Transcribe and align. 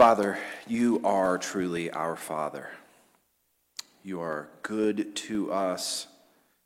Father, 0.00 0.38
you 0.66 0.98
are 1.04 1.36
truly 1.36 1.90
our 1.90 2.16
Father. 2.16 2.70
You 4.02 4.22
are 4.22 4.48
good 4.62 5.14
to 5.14 5.52
us. 5.52 6.06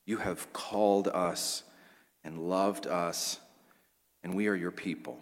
You 0.07 0.19
have 0.19 0.53
called 0.53 1.09
us 1.09 1.65
and 2.23 2.39
loved 2.39 2.87
us, 2.87 3.41
and 4.23 4.35
we 4.35 4.47
are 4.47 4.55
your 4.55 4.71
people. 4.71 5.19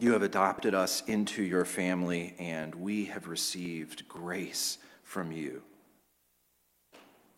You 0.00 0.14
have 0.14 0.22
adopted 0.22 0.74
us 0.74 1.02
into 1.06 1.42
your 1.42 1.66
family, 1.66 2.34
and 2.38 2.74
we 2.74 3.04
have 3.04 3.28
received 3.28 4.08
grace 4.08 4.78
from 5.02 5.30
you. 5.30 5.60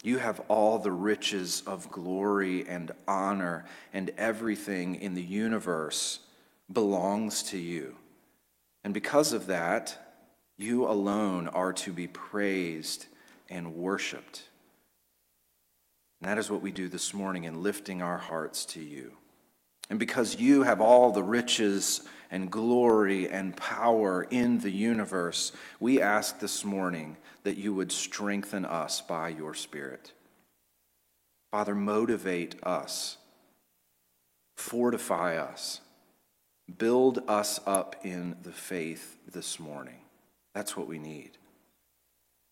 You 0.05 0.19
have 0.19 0.43
all 0.47 0.79
the 0.79 0.93
riches 0.93 1.65
of 1.67 1.91
glory 1.91 2.65
and 2.69 2.93
honor, 3.09 3.65
and 3.93 4.13
everything 4.17 4.95
in 4.95 5.15
the 5.15 5.25
universe 5.25 6.21
belongs 6.73 7.43
to 7.43 7.59
you. 7.59 7.97
And 8.87 8.95
because 8.95 9.33
of 9.33 9.49
that, 9.49 9.99
you 10.57 10.87
alone 10.87 11.49
are 11.49 11.73
to 11.73 11.93
be 11.93 12.07
praised 12.07 13.07
and 13.51 13.75
worshiped. 13.75 14.45
And 16.21 16.31
that 16.31 16.39
is 16.39 16.53
what 16.53 16.63
we 16.63 16.71
do 16.71 16.89
this 16.89 17.13
morning 17.13 17.43
in 17.43 17.65
lifting 17.65 18.01
our 18.01 18.17
hearts 18.17 18.65
to 18.67 18.81
you. 18.81 19.15
And 19.91 19.99
because 19.99 20.39
you 20.39 20.63
have 20.63 20.81
all 20.81 21.11
the 21.11 21.25
riches 21.25 22.03
and 22.31 22.49
glory 22.49 23.29
and 23.29 23.57
power 23.57 24.23
in 24.31 24.61
the 24.61 24.71
universe, 24.71 25.51
we 25.81 26.01
ask 26.01 26.39
this 26.39 26.65
morning 26.65 27.17
that 27.43 27.57
you 27.57 27.75
would 27.75 27.91
strengthen 27.91 28.65
us 28.65 29.01
by 29.01 29.31
your 29.31 29.55
Spirit. 29.55 30.13
Father, 31.51 31.75
motivate 31.75 32.55
us, 32.63 33.17
fortify 34.57 35.39
us, 35.39 35.81
build 36.79 37.23
us 37.29 37.61
up 37.67 37.97
in 38.03 38.37
the 38.43 38.53
faith 38.53 39.19
this 39.31 39.61
morning. 39.61 40.01
That's 40.55 40.77
what 40.77 40.89
we 40.89 40.99
need. 40.99 41.33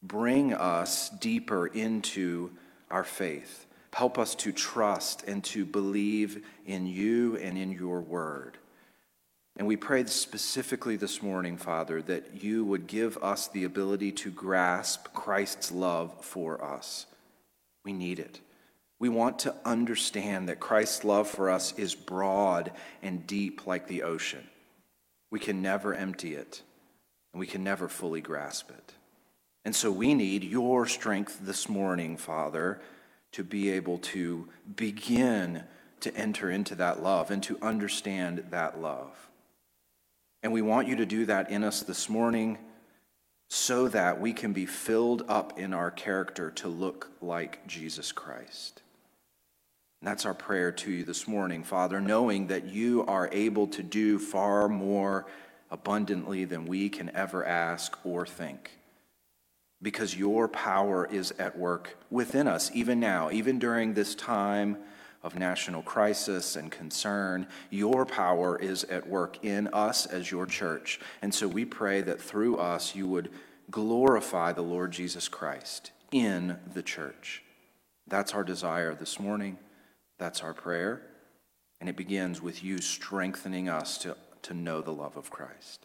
Bring 0.03 0.53
us 0.53 1.09
deeper 1.11 1.67
into 1.67 2.51
our 2.91 3.05
faith. 3.05 3.67
Help 3.93 4.19
us 4.19 4.35
to 4.35 4.53
trust 4.53 5.23
and 5.25 5.43
to 5.45 5.65
believe 5.65 6.45
in 6.67 6.87
you 6.87 7.37
and 7.37 7.57
in 7.57 7.73
your 7.73 8.01
word. 8.01 8.59
And 9.57 9.69
we 9.69 9.77
pray 9.77 10.05
specifically 10.07 10.97
this 10.97 11.23
morning, 11.23 11.57
Father, 11.57 12.03
that 12.03 12.43
you 12.43 12.65
would 12.65 12.89
give 12.89 13.17
us 13.19 13.47
the 13.47 13.65
ability 13.65 14.11
to 14.13 14.31
grasp 14.31 15.13
Christ's 15.15 15.71
love 15.71 16.13
for 16.25 16.63
us. 16.63 17.07
We 17.85 17.93
need 17.93 18.19
it. 18.19 18.41
We 18.99 19.09
want 19.09 19.41
to 19.41 19.55
understand 19.65 20.49
that 20.49 20.61
Christ's 20.61 21.05
love 21.05 21.29
for 21.29 21.51
us 21.51 21.73
is 21.77 21.95
broad 21.95 22.73
and 23.03 23.27
deep 23.27 23.67
like 23.67 23.87
the 23.87 24.03
ocean. 24.03 24.47
We 25.31 25.41
can 25.41 25.63
never 25.63 25.95
empty 25.95 26.35
it, 26.35 26.63
and 27.33 27.41
we 27.41 27.47
can 27.47 27.65
never 27.65 27.89
fully 27.89 28.21
grasp 28.21 28.71
it. 28.71 28.93
And 29.65 29.75
so 29.75 29.91
we 29.91 30.15
need 30.15 30.45
your 30.45 30.87
strength 30.87 31.41
this 31.43 31.69
morning, 31.69 32.17
Father, 32.17 32.81
to 33.33 33.43
be 33.43 33.71
able 33.71 33.99
to 33.99 34.49
begin 34.77 35.65
to 36.01 36.15
enter 36.17 36.51
into 36.51 36.75
that 36.77 37.03
love 37.03 37.31
and 37.31 37.43
to 37.43 37.59
understand 37.61 38.45
that 38.51 38.81
love. 38.81 39.29
And 40.43 40.53
we 40.53 40.63
want 40.63 40.87
you 40.87 40.97
to 40.97 41.07
do 41.07 41.27
that 41.27 41.51
in 41.51 41.65
us 41.65 41.83
this 41.83 42.09
morning 42.09 42.59
so 43.49 43.89
that 43.89 44.21
we 44.21 44.33
can 44.33 44.53
be 44.53 44.67
filled 44.67 45.25
up 45.29 45.59
in 45.59 45.75
our 45.75 45.91
character 45.91 46.51
to 46.53 46.69
look 46.69 47.11
like 47.21 47.67
Jesus 47.67 48.13
Christ. 48.13 48.83
And 50.05 50.11
that's 50.11 50.27
our 50.27 50.35
prayer 50.35 50.71
to 50.71 50.91
you 50.93 51.03
this 51.03 51.27
morning, 51.27 51.65
Father, 51.65 51.99
knowing 51.99 52.49
that 52.49 52.67
you 52.67 53.07
are 53.07 53.31
able 53.33 53.67
to 53.69 53.83
do 53.83 54.19
far 54.19 54.69
more 54.69 55.25
abundantly 55.71 56.45
than 56.45 56.67
we 56.67 56.91
can 56.91 57.09
ever 57.17 57.43
ask 57.43 57.97
or 58.05 58.27
think. 58.27 58.73
Because 59.81 60.15
your 60.15 60.47
power 60.47 61.09
is 61.11 61.33
at 61.39 61.57
work 61.57 61.97
within 62.11 62.47
us, 62.47 62.71
even 62.75 63.01
now, 63.01 63.31
even 63.31 63.59
during 63.59 63.95
this 63.95 64.15
time 64.15 64.77
of 65.23 65.39
national 65.39 65.81
crisis 65.81 66.55
and 66.55 66.71
concern, 66.71 67.47
your 67.71 68.05
power 68.05 68.59
is 68.59 68.85
at 68.85 69.09
work 69.09 69.43
in 69.43 69.69
us 69.69 70.05
as 70.05 70.31
your 70.31 70.45
church. 70.45 71.01
And 71.23 71.33
so 71.33 71.49
we 71.49 71.65
pray 71.65 72.03
that 72.03 72.21
through 72.21 72.59
us 72.59 72.95
you 72.95 73.09
would 73.09 73.31
glorify 73.71 74.53
the 74.53 74.61
Lord 74.61 74.93
Jesus 74.93 75.29
Christ 75.29 75.93
in 76.13 76.59
the 76.75 76.83
church. 76.83 77.43
That's 78.07 78.35
our 78.35 78.45
desire 78.45 78.95
this 78.95 79.19
morning. 79.19 79.57
That's 80.25 80.43
our 80.43 80.55
prayer. 80.55 81.03
And 81.83 81.91
it 81.91 81.97
begins 81.97 82.41
with 82.41 82.65
you 82.65 82.79
strengthening 82.79 83.69
us 83.69 83.99
to, 83.99 84.17
to 84.45 84.55
know 84.55 84.81
the 84.81 84.91
love 84.91 85.19
of 85.19 85.31
Christ. 85.31 85.85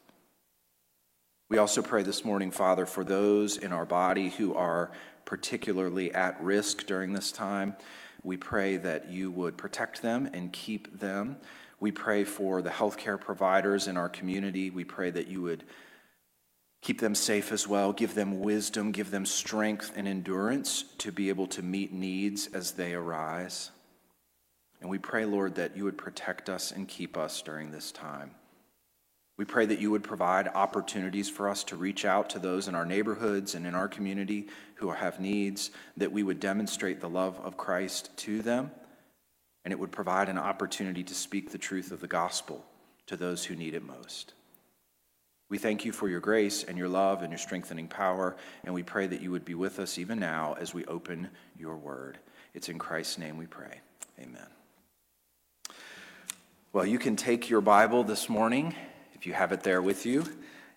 We 1.50 1.58
also 1.58 1.82
pray 1.82 2.04
this 2.04 2.24
morning, 2.24 2.50
Father, 2.50 2.86
for 2.86 3.04
those 3.04 3.58
in 3.58 3.74
our 3.74 3.86
body 3.86 4.30
who 4.30 4.56
are 4.56 4.92
particularly 5.26 6.14
at 6.14 6.42
risk 6.42 6.86
during 6.86 7.12
this 7.12 7.34
time. 7.34 7.76
We 8.24 8.38
pray 8.38 8.78
that 8.78 9.10
you 9.10 9.30
would 9.30 9.58
protect 9.58 10.02
them 10.02 10.30
and 10.32 10.54
keep 10.54 11.02
them. 11.02 11.36
We 11.82 11.92
pray 11.92 12.24
for 12.24 12.62
the 12.62 12.70
healthcare 12.70 13.20
providers 13.20 13.90
in 13.90 13.98
our 13.98 14.08
community. 14.08 14.70
We 14.70 14.86
pray 14.86 15.10
that 15.10 15.28
you 15.28 15.42
would 15.42 15.66
keep 16.82 17.02
them 17.02 17.14
safe 17.14 17.52
as 17.52 17.68
well, 17.68 17.92
give 17.92 18.16
them 18.16 18.40
wisdom, 18.40 18.94
give 18.94 19.12
them 19.12 19.26
strength 19.26 19.92
and 19.98 20.08
endurance 20.08 20.86
to 21.00 21.12
be 21.12 21.28
able 21.28 21.48
to 21.48 21.62
meet 21.62 21.92
needs 21.92 22.48
as 22.54 22.72
they 22.72 22.94
arise. 22.94 23.72
And 24.82 24.90
we 24.90 24.98
pray, 24.98 25.26
Lord, 25.26 25.56
that 25.56 25.76
you 25.76 25.84
would 25.84 25.98
protect 25.98 26.50
us 26.50 26.72
and 26.72 26.88
keep 26.88 27.18
us 27.18 27.42
during 27.42 27.72
this 27.72 27.92
time. 27.92 28.32
We 29.40 29.46
pray 29.46 29.66
that 29.68 29.80
you 29.80 29.92
would 29.92 30.04
provide 30.04 30.50
opportunities 30.50 31.30
for 31.30 31.48
us 31.48 31.64
to 31.66 31.78
reach 31.78 32.04
out 32.04 32.30
to 32.32 32.40
those 32.40 32.68
in 32.68 32.76
our 32.76 32.86
neighborhoods 32.86 33.56
and 33.56 33.66
in 33.66 33.74
our 33.74 33.88
community 33.88 34.48
who 34.76 34.92
have 34.92 35.20
needs, 35.20 35.72
that 35.96 36.12
we 36.12 36.24
would 36.24 36.42
demonstrate 36.42 37.00
the 37.00 37.10
love 37.10 37.40
of 37.40 37.56
Christ 37.56 38.16
to 38.18 38.42
them, 38.42 38.72
and 39.64 39.72
it 39.72 39.80
would 39.80 39.94
provide 39.94 40.28
an 40.28 40.38
opportunity 40.38 41.04
to 41.04 41.16
speak 41.16 41.52
the 41.52 41.58
truth 41.58 41.92
of 41.92 42.02
the 42.02 42.08
gospel 42.08 42.66
to 43.08 43.16
those 43.16 43.46
who 43.46 43.56
need 43.56 43.76
it 43.76 43.84
most. 43.84 44.34
We 45.50 45.58
thank 45.58 45.86
you 45.86 45.94
for 45.94 46.10
your 46.10 46.20
grace 46.20 46.64
and 46.64 46.78
your 46.78 46.90
love 46.90 47.22
and 47.22 47.32
your 47.32 47.40
strengthening 47.40 47.88
power, 47.88 48.36
and 48.66 48.74
we 48.74 48.84
pray 48.84 49.08
that 49.08 49.22
you 49.22 49.32
would 49.32 49.46
be 49.46 49.56
with 49.56 49.80
us 49.80 49.98
even 49.98 50.20
now 50.20 50.58
as 50.60 50.74
we 50.74 50.86
open 50.86 51.30
your 51.58 51.78
word. 51.78 52.20
It's 52.54 52.68
in 52.68 52.78
Christ's 52.78 53.18
name 53.18 53.38
we 53.38 53.48
pray. 53.48 53.80
Amen. 54.20 54.59
Well, 56.72 56.86
you 56.86 57.00
can 57.00 57.16
take 57.16 57.50
your 57.50 57.62
Bible 57.62 58.04
this 58.04 58.30
morning 58.30 58.76
if 59.16 59.26
you 59.26 59.34
have 59.34 59.52
it 59.52 59.64
there 59.64 59.82
with 59.82 60.06
you, 60.06 60.24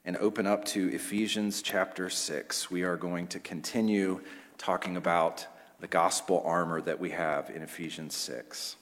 and 0.06 0.16
open 0.16 0.47
up 0.47 0.64
to 0.69 0.88
Ephesians 0.88 1.60
chapter 1.60 2.08
6. 2.08 2.70
We 2.70 2.82
are 2.82 2.97
going 2.97 3.26
to 3.26 3.38
continue 3.38 4.22
talking 4.56 4.97
about 4.97 5.47
the 5.81 5.86
gospel 5.86 6.42
armor 6.47 6.81
that 6.81 6.98
we 6.98 7.10
have 7.10 7.50
in 7.50 7.60
Ephesians 7.60 8.16
6. 8.16 8.76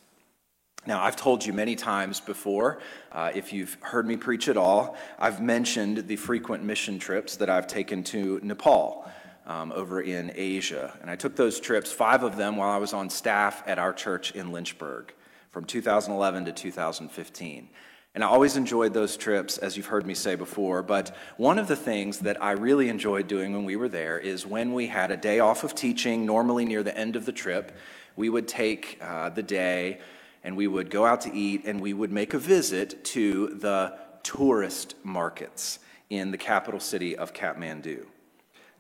Now, 0.86 1.02
I've 1.02 1.16
told 1.16 1.44
you 1.44 1.52
many 1.52 1.74
times 1.74 2.20
before, 2.20 2.80
uh, 3.10 3.32
if 3.34 3.52
you've 3.52 3.76
heard 3.80 4.06
me 4.06 4.16
preach 4.16 4.48
at 4.48 4.56
all, 4.56 4.96
I've 5.18 5.42
mentioned 5.42 6.06
the 6.06 6.14
frequent 6.14 6.62
mission 6.62 7.00
trips 7.00 7.34
that 7.38 7.50
I've 7.50 7.66
taken 7.66 8.04
to 8.04 8.38
Nepal 8.44 9.10
um, 9.46 9.72
over 9.72 10.00
in 10.00 10.30
Asia. 10.36 10.96
And 11.00 11.10
I 11.10 11.16
took 11.16 11.34
those 11.34 11.58
trips, 11.58 11.90
five 11.90 12.22
of 12.22 12.36
them, 12.36 12.54
while 12.54 12.70
I 12.70 12.76
was 12.76 12.92
on 12.92 13.10
staff 13.10 13.64
at 13.66 13.80
our 13.80 13.92
church 13.92 14.30
in 14.30 14.52
Lynchburg 14.52 15.12
from 15.50 15.64
2011 15.64 16.44
to 16.46 16.52
2015. 16.52 17.68
And 18.14 18.24
I 18.24 18.26
always 18.26 18.56
enjoyed 18.56 18.92
those 18.92 19.16
trips, 19.16 19.58
as 19.58 19.76
you've 19.76 19.86
heard 19.86 20.04
me 20.04 20.14
say 20.14 20.34
before. 20.34 20.82
But 20.82 21.14
one 21.36 21.58
of 21.58 21.68
the 21.68 21.76
things 21.76 22.18
that 22.20 22.42
I 22.42 22.52
really 22.52 22.88
enjoyed 22.88 23.28
doing 23.28 23.52
when 23.52 23.64
we 23.64 23.76
were 23.76 23.88
there 23.88 24.18
is 24.18 24.44
when 24.44 24.74
we 24.74 24.88
had 24.88 25.12
a 25.12 25.16
day 25.16 25.38
off 25.38 25.62
of 25.62 25.76
teaching, 25.76 26.26
normally 26.26 26.64
near 26.64 26.82
the 26.82 26.96
end 26.96 27.14
of 27.14 27.24
the 27.24 27.32
trip, 27.32 27.76
we 28.16 28.28
would 28.28 28.48
take 28.48 28.98
uh, 29.00 29.30
the 29.30 29.44
day 29.44 30.00
and 30.42 30.56
we 30.56 30.66
would 30.66 30.90
go 30.90 31.06
out 31.06 31.20
to 31.22 31.32
eat 31.32 31.62
and 31.66 31.80
we 31.80 31.92
would 31.92 32.10
make 32.10 32.34
a 32.34 32.38
visit 32.38 33.04
to 33.04 33.48
the 33.60 33.96
tourist 34.22 34.94
markets 35.04 35.78
in 36.08 36.32
the 36.32 36.38
capital 36.38 36.80
city 36.80 37.16
of 37.16 37.32
Kathmandu. 37.32 38.06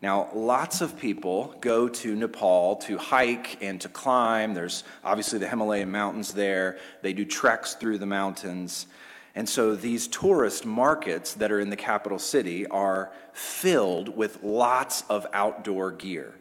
Now, 0.02 0.30
lots 0.34 0.80
of 0.80 0.98
people 0.98 1.54
go 1.60 1.86
to 1.86 2.14
Nepal 2.14 2.76
to 2.76 2.96
hike 2.96 3.62
and 3.62 3.78
to 3.82 3.88
climb. 3.88 4.54
There's 4.54 4.82
obviously 5.04 5.38
the 5.38 5.48
Himalayan 5.48 5.90
mountains 5.90 6.32
there. 6.32 6.78
They 7.02 7.12
do 7.12 7.26
treks 7.26 7.74
through 7.74 7.98
the 7.98 8.06
mountains. 8.06 8.86
And 9.34 9.48
so 9.48 9.76
these 9.76 10.08
tourist 10.08 10.64
markets 10.64 11.34
that 11.34 11.52
are 11.52 11.60
in 11.60 11.70
the 11.70 11.76
capital 11.76 12.18
city 12.18 12.66
are 12.66 13.12
filled 13.32 14.16
with 14.16 14.42
lots 14.42 15.04
of 15.10 15.26
outdoor 15.32 15.92
gear. 15.92 16.34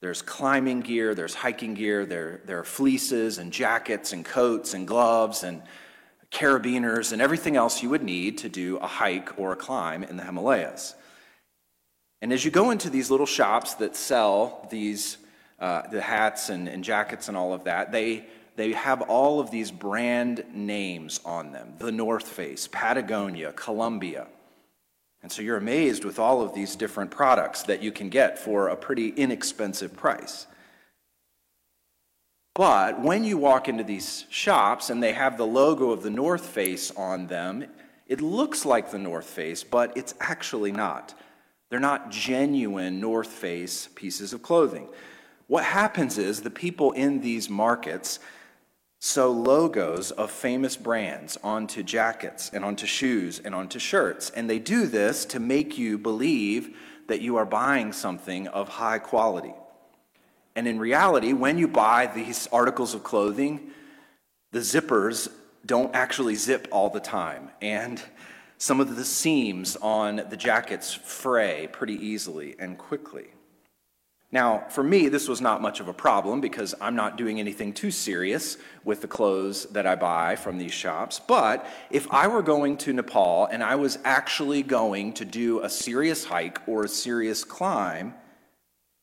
There's 0.00 0.20
climbing 0.20 0.80
gear, 0.80 1.14
there's 1.14 1.34
hiking 1.34 1.74
gear, 1.74 2.04
there, 2.04 2.40
there 2.44 2.58
are 2.58 2.64
fleeces 2.64 3.38
and 3.38 3.52
jackets 3.52 4.12
and 4.12 4.24
coats 4.24 4.74
and 4.74 4.86
gloves 4.86 5.44
and 5.44 5.62
carabiners 6.30 7.12
and 7.12 7.22
everything 7.22 7.56
else 7.56 7.82
you 7.82 7.88
would 7.88 8.02
need 8.02 8.36
to 8.38 8.48
do 8.48 8.76
a 8.78 8.86
hike 8.86 9.38
or 9.38 9.52
a 9.52 9.56
climb 9.56 10.02
in 10.02 10.16
the 10.16 10.24
Himalayas. 10.24 10.94
And 12.24 12.32
as 12.32 12.42
you 12.42 12.50
go 12.50 12.70
into 12.70 12.88
these 12.88 13.10
little 13.10 13.26
shops 13.26 13.74
that 13.74 13.94
sell 13.94 14.66
these, 14.70 15.18
uh, 15.60 15.82
the 15.88 16.00
hats 16.00 16.48
and, 16.48 16.68
and 16.70 16.82
jackets 16.82 17.28
and 17.28 17.36
all 17.36 17.52
of 17.52 17.64
that, 17.64 17.92
they 17.92 18.24
they 18.56 18.72
have 18.72 19.02
all 19.02 19.40
of 19.40 19.50
these 19.50 19.70
brand 19.70 20.42
names 20.50 21.20
on 21.26 21.52
them 21.52 21.74
the 21.78 21.92
North 21.92 22.26
Face, 22.26 22.66
Patagonia, 22.72 23.52
Columbia. 23.52 24.26
And 25.22 25.30
so 25.30 25.42
you're 25.42 25.58
amazed 25.58 26.06
with 26.06 26.18
all 26.18 26.40
of 26.40 26.54
these 26.54 26.76
different 26.76 27.10
products 27.10 27.64
that 27.64 27.82
you 27.82 27.92
can 27.92 28.08
get 28.08 28.38
for 28.38 28.68
a 28.68 28.76
pretty 28.76 29.08
inexpensive 29.08 29.94
price. 29.94 30.46
But 32.54 33.02
when 33.02 33.24
you 33.24 33.36
walk 33.36 33.68
into 33.68 33.84
these 33.84 34.24
shops 34.30 34.88
and 34.88 35.02
they 35.02 35.12
have 35.12 35.36
the 35.36 35.46
logo 35.46 35.90
of 35.90 36.02
the 36.02 36.08
North 36.08 36.46
Face 36.46 36.90
on 36.92 37.26
them, 37.26 37.66
it 38.06 38.22
looks 38.22 38.64
like 38.64 38.90
the 38.90 38.98
North 38.98 39.26
Face, 39.26 39.62
but 39.62 39.94
it's 39.94 40.14
actually 40.20 40.72
not. 40.72 41.12
They're 41.74 41.80
not 41.80 42.08
genuine 42.08 43.00
North 43.00 43.32
Face 43.32 43.88
pieces 43.96 44.32
of 44.32 44.42
clothing. 44.42 44.86
What 45.48 45.64
happens 45.64 46.18
is 46.18 46.40
the 46.40 46.48
people 46.48 46.92
in 46.92 47.20
these 47.20 47.50
markets 47.50 48.20
sew 49.00 49.32
logos 49.32 50.12
of 50.12 50.30
famous 50.30 50.76
brands 50.76 51.36
onto 51.42 51.82
jackets 51.82 52.48
and 52.54 52.64
onto 52.64 52.86
shoes 52.86 53.40
and 53.44 53.56
onto 53.56 53.80
shirts. 53.80 54.30
And 54.30 54.48
they 54.48 54.60
do 54.60 54.86
this 54.86 55.24
to 55.24 55.40
make 55.40 55.76
you 55.76 55.98
believe 55.98 56.76
that 57.08 57.20
you 57.20 57.34
are 57.38 57.44
buying 57.44 57.92
something 57.92 58.46
of 58.46 58.68
high 58.68 59.00
quality. 59.00 59.54
And 60.54 60.68
in 60.68 60.78
reality, 60.78 61.32
when 61.32 61.58
you 61.58 61.66
buy 61.66 62.06
these 62.06 62.48
articles 62.52 62.94
of 62.94 63.02
clothing, 63.02 63.72
the 64.52 64.60
zippers 64.60 65.28
don't 65.66 65.92
actually 65.92 66.36
zip 66.36 66.68
all 66.70 66.88
the 66.88 67.00
time. 67.00 67.50
And 67.60 68.00
some 68.64 68.80
of 68.80 68.96
the 68.96 69.04
seams 69.04 69.76
on 69.82 70.22
the 70.30 70.38
jackets 70.38 70.94
fray 70.94 71.68
pretty 71.70 71.92
easily 71.94 72.56
and 72.58 72.78
quickly. 72.78 73.26
Now, 74.32 74.64
for 74.70 74.82
me, 74.82 75.08
this 75.08 75.28
was 75.28 75.42
not 75.42 75.60
much 75.60 75.80
of 75.80 75.88
a 75.88 75.92
problem 75.92 76.40
because 76.40 76.74
I'm 76.80 76.96
not 76.96 77.18
doing 77.18 77.38
anything 77.38 77.74
too 77.74 77.90
serious 77.90 78.56
with 78.82 79.02
the 79.02 79.06
clothes 79.06 79.66
that 79.72 79.86
I 79.86 79.96
buy 79.96 80.36
from 80.36 80.56
these 80.56 80.72
shops. 80.72 81.20
But 81.20 81.66
if 81.90 82.10
I 82.10 82.26
were 82.26 82.40
going 82.40 82.78
to 82.78 82.94
Nepal 82.94 83.44
and 83.52 83.62
I 83.62 83.74
was 83.74 83.98
actually 84.02 84.62
going 84.62 85.12
to 85.12 85.26
do 85.26 85.60
a 85.60 85.68
serious 85.68 86.24
hike 86.24 86.66
or 86.66 86.84
a 86.84 86.88
serious 86.88 87.44
climb, 87.44 88.14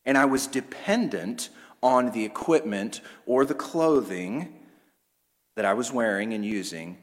and 0.04 0.18
I 0.18 0.24
was 0.24 0.48
dependent 0.48 1.50
on 1.84 2.10
the 2.10 2.24
equipment 2.24 3.00
or 3.26 3.44
the 3.44 3.54
clothing 3.54 4.58
that 5.54 5.64
I 5.64 5.74
was 5.74 5.92
wearing 5.92 6.34
and 6.34 6.44
using, 6.44 6.98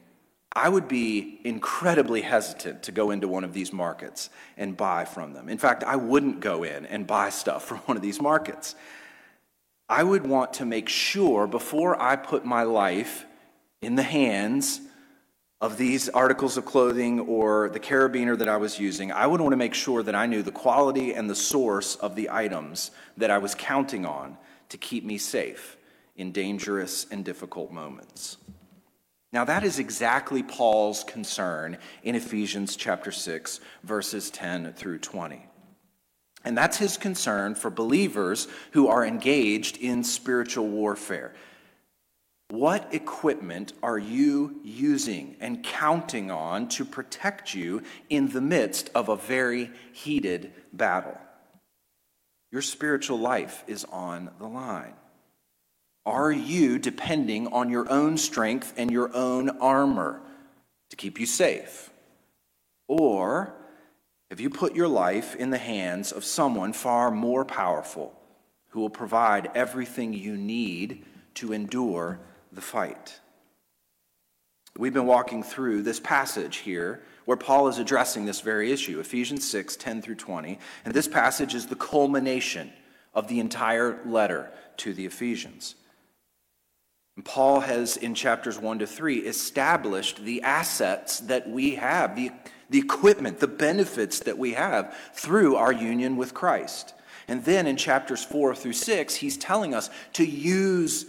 I 0.52 0.68
would 0.68 0.88
be 0.88 1.40
incredibly 1.44 2.22
hesitant 2.22 2.82
to 2.84 2.92
go 2.92 3.10
into 3.12 3.28
one 3.28 3.44
of 3.44 3.52
these 3.52 3.72
markets 3.72 4.30
and 4.56 4.76
buy 4.76 5.04
from 5.04 5.32
them. 5.32 5.48
In 5.48 5.58
fact, 5.58 5.84
I 5.84 5.96
wouldn't 5.96 6.40
go 6.40 6.64
in 6.64 6.86
and 6.86 7.06
buy 7.06 7.30
stuff 7.30 7.64
from 7.66 7.78
one 7.78 7.96
of 7.96 8.02
these 8.02 8.20
markets. 8.20 8.74
I 9.88 10.02
would 10.02 10.26
want 10.26 10.54
to 10.54 10.64
make 10.64 10.88
sure 10.88 11.46
before 11.46 12.00
I 12.00 12.16
put 12.16 12.44
my 12.44 12.62
life 12.62 13.26
in 13.82 13.96
the 13.96 14.02
hands 14.02 14.80
of 15.60 15.76
these 15.76 16.08
articles 16.08 16.56
of 16.56 16.64
clothing 16.64 17.20
or 17.20 17.68
the 17.70 17.80
carabiner 17.80 18.36
that 18.38 18.48
I 18.48 18.56
was 18.56 18.78
using, 18.78 19.12
I 19.12 19.26
would 19.26 19.40
want 19.40 19.52
to 19.52 19.58
make 19.58 19.74
sure 19.74 20.02
that 20.02 20.14
I 20.14 20.26
knew 20.26 20.42
the 20.42 20.52
quality 20.52 21.12
and 21.12 21.28
the 21.28 21.34
source 21.34 21.96
of 21.96 22.14
the 22.14 22.30
items 22.30 22.92
that 23.16 23.30
I 23.30 23.38
was 23.38 23.54
counting 23.54 24.06
on 24.06 24.38
to 24.70 24.78
keep 24.78 25.04
me 25.04 25.18
safe 25.18 25.76
in 26.16 26.32
dangerous 26.32 27.06
and 27.10 27.24
difficult 27.24 27.72
moments. 27.72 28.38
Now, 29.32 29.44
that 29.44 29.62
is 29.62 29.78
exactly 29.78 30.42
Paul's 30.42 31.04
concern 31.04 31.78
in 32.02 32.16
Ephesians 32.16 32.74
chapter 32.74 33.12
6, 33.12 33.60
verses 33.84 34.28
10 34.30 34.72
through 34.72 34.98
20. 34.98 35.46
And 36.44 36.56
that's 36.56 36.78
his 36.78 36.96
concern 36.96 37.54
for 37.54 37.70
believers 37.70 38.48
who 38.72 38.88
are 38.88 39.04
engaged 39.04 39.76
in 39.76 40.02
spiritual 40.02 40.66
warfare. 40.66 41.34
What 42.48 42.92
equipment 42.92 43.74
are 43.82 43.98
you 43.98 44.58
using 44.64 45.36
and 45.38 45.62
counting 45.62 46.32
on 46.32 46.66
to 46.70 46.84
protect 46.84 47.54
you 47.54 47.84
in 48.08 48.30
the 48.30 48.40
midst 48.40 48.90
of 48.96 49.08
a 49.08 49.14
very 49.14 49.70
heated 49.92 50.52
battle? 50.72 51.16
Your 52.50 52.62
spiritual 52.62 53.20
life 53.20 53.62
is 53.68 53.84
on 53.84 54.30
the 54.40 54.48
line. 54.48 54.94
Are 56.06 56.32
you 56.32 56.78
depending 56.78 57.48
on 57.48 57.70
your 57.70 57.90
own 57.90 58.16
strength 58.16 58.72
and 58.76 58.90
your 58.90 59.14
own 59.14 59.50
armor 59.58 60.20
to 60.88 60.96
keep 60.96 61.20
you 61.20 61.26
safe? 61.26 61.90
Or 62.88 63.54
have 64.30 64.40
you 64.40 64.48
put 64.48 64.74
your 64.74 64.88
life 64.88 65.36
in 65.36 65.50
the 65.50 65.58
hands 65.58 66.12
of 66.12 66.24
someone 66.24 66.72
far 66.72 67.10
more 67.10 67.44
powerful 67.44 68.14
who 68.68 68.80
will 68.80 68.90
provide 68.90 69.50
everything 69.54 70.12
you 70.12 70.36
need 70.36 71.04
to 71.34 71.52
endure 71.52 72.18
the 72.50 72.60
fight? 72.60 73.20
We've 74.78 74.94
been 74.94 75.06
walking 75.06 75.42
through 75.42 75.82
this 75.82 76.00
passage 76.00 76.58
here 76.58 77.02
where 77.24 77.36
Paul 77.36 77.68
is 77.68 77.78
addressing 77.78 78.24
this 78.24 78.40
very 78.40 78.72
issue, 78.72 79.00
Ephesians 79.00 79.48
6 79.48 79.76
10 79.76 80.00
through 80.00 80.14
20. 80.14 80.58
And 80.84 80.94
this 80.94 81.08
passage 81.08 81.54
is 81.54 81.66
the 81.66 81.76
culmination 81.76 82.72
of 83.12 83.28
the 83.28 83.40
entire 83.40 84.00
letter 84.06 84.50
to 84.78 84.94
the 84.94 85.06
Ephesians. 85.06 85.74
Paul 87.24 87.60
has, 87.60 87.96
in 87.96 88.14
chapters 88.14 88.58
1 88.58 88.80
to 88.80 88.86
3, 88.86 89.18
established 89.18 90.24
the 90.24 90.42
assets 90.42 91.20
that 91.20 91.48
we 91.48 91.76
have, 91.76 92.16
the, 92.16 92.30
the 92.68 92.78
equipment, 92.78 93.40
the 93.40 93.48
benefits 93.48 94.20
that 94.20 94.38
we 94.38 94.52
have 94.52 94.96
through 95.12 95.56
our 95.56 95.72
union 95.72 96.16
with 96.16 96.34
Christ. 96.34 96.94
And 97.26 97.44
then 97.44 97.66
in 97.66 97.76
chapters 97.76 98.24
4 98.24 98.54
through 98.54 98.72
6, 98.72 99.14
he's 99.16 99.36
telling 99.36 99.74
us 99.74 99.90
to 100.14 100.24
use 100.24 101.06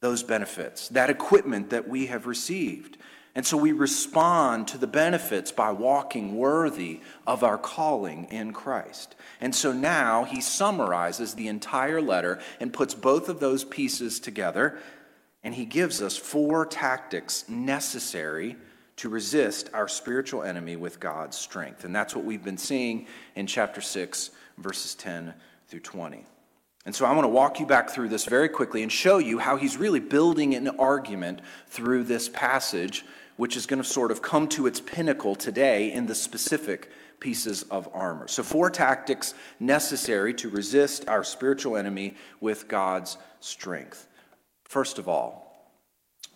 those 0.00 0.22
benefits, 0.22 0.88
that 0.88 1.10
equipment 1.10 1.70
that 1.70 1.88
we 1.88 2.06
have 2.06 2.26
received. 2.26 2.98
And 3.34 3.46
so 3.46 3.56
we 3.56 3.72
respond 3.72 4.68
to 4.68 4.78
the 4.78 4.86
benefits 4.86 5.52
by 5.52 5.70
walking 5.70 6.36
worthy 6.36 7.00
of 7.26 7.42
our 7.42 7.56
calling 7.56 8.24
in 8.24 8.52
Christ. 8.52 9.14
And 9.40 9.54
so 9.54 9.72
now 9.72 10.24
he 10.24 10.42
summarizes 10.42 11.34
the 11.34 11.48
entire 11.48 12.02
letter 12.02 12.40
and 12.60 12.72
puts 12.72 12.94
both 12.94 13.30
of 13.30 13.40
those 13.40 13.64
pieces 13.64 14.20
together, 14.20 14.78
and 15.44 15.54
he 15.54 15.64
gives 15.64 16.00
us 16.00 16.16
four 16.16 16.66
tactics 16.66 17.48
necessary 17.48 18.56
to 18.96 19.08
resist 19.08 19.70
our 19.72 19.88
spiritual 19.88 20.42
enemy 20.42 20.76
with 20.76 21.00
God's 21.00 21.36
strength. 21.36 21.84
And 21.84 21.94
that's 21.94 22.14
what 22.14 22.24
we've 22.24 22.44
been 22.44 22.58
seeing 22.58 23.06
in 23.34 23.46
chapter 23.46 23.80
6, 23.80 24.30
verses 24.58 24.94
10 24.94 25.34
through 25.68 25.80
20. 25.80 26.24
And 26.84 26.94
so 26.94 27.06
I 27.06 27.12
want 27.12 27.24
to 27.24 27.28
walk 27.28 27.60
you 27.60 27.66
back 27.66 27.90
through 27.90 28.08
this 28.08 28.24
very 28.24 28.48
quickly 28.48 28.82
and 28.82 28.90
show 28.90 29.18
you 29.18 29.38
how 29.38 29.56
he's 29.56 29.76
really 29.76 30.00
building 30.00 30.54
an 30.54 30.68
argument 30.68 31.40
through 31.68 32.04
this 32.04 32.28
passage 32.28 33.04
which 33.36 33.56
is 33.56 33.66
going 33.66 33.82
to 33.82 33.88
sort 33.88 34.10
of 34.10 34.22
come 34.22 34.46
to 34.46 34.66
its 34.66 34.80
pinnacle 34.80 35.34
today 35.34 35.92
in 35.92 36.06
the 36.06 36.14
specific 36.14 36.90
pieces 37.18 37.62
of 37.64 37.88
armor. 37.92 38.28
So, 38.28 38.42
four 38.42 38.68
tactics 38.70 39.34
necessary 39.58 40.34
to 40.34 40.48
resist 40.48 41.08
our 41.08 41.24
spiritual 41.24 41.76
enemy 41.76 42.14
with 42.40 42.68
God's 42.68 43.16
strength. 43.40 44.06
First 44.72 44.98
of 44.98 45.06
all, 45.06 45.70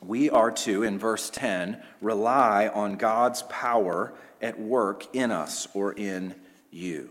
we 0.03 0.29
are 0.29 0.51
to, 0.51 0.83
in 0.83 0.99
verse 0.99 1.31
10, 1.31 1.83
rely 2.03 2.69
on 2.69 2.97
God's 2.97 3.41
power 3.45 4.13
at 4.43 4.61
work 4.61 5.07
in 5.17 5.31
us 5.31 5.67
or 5.73 5.95
in 5.95 6.35
you. 6.71 7.09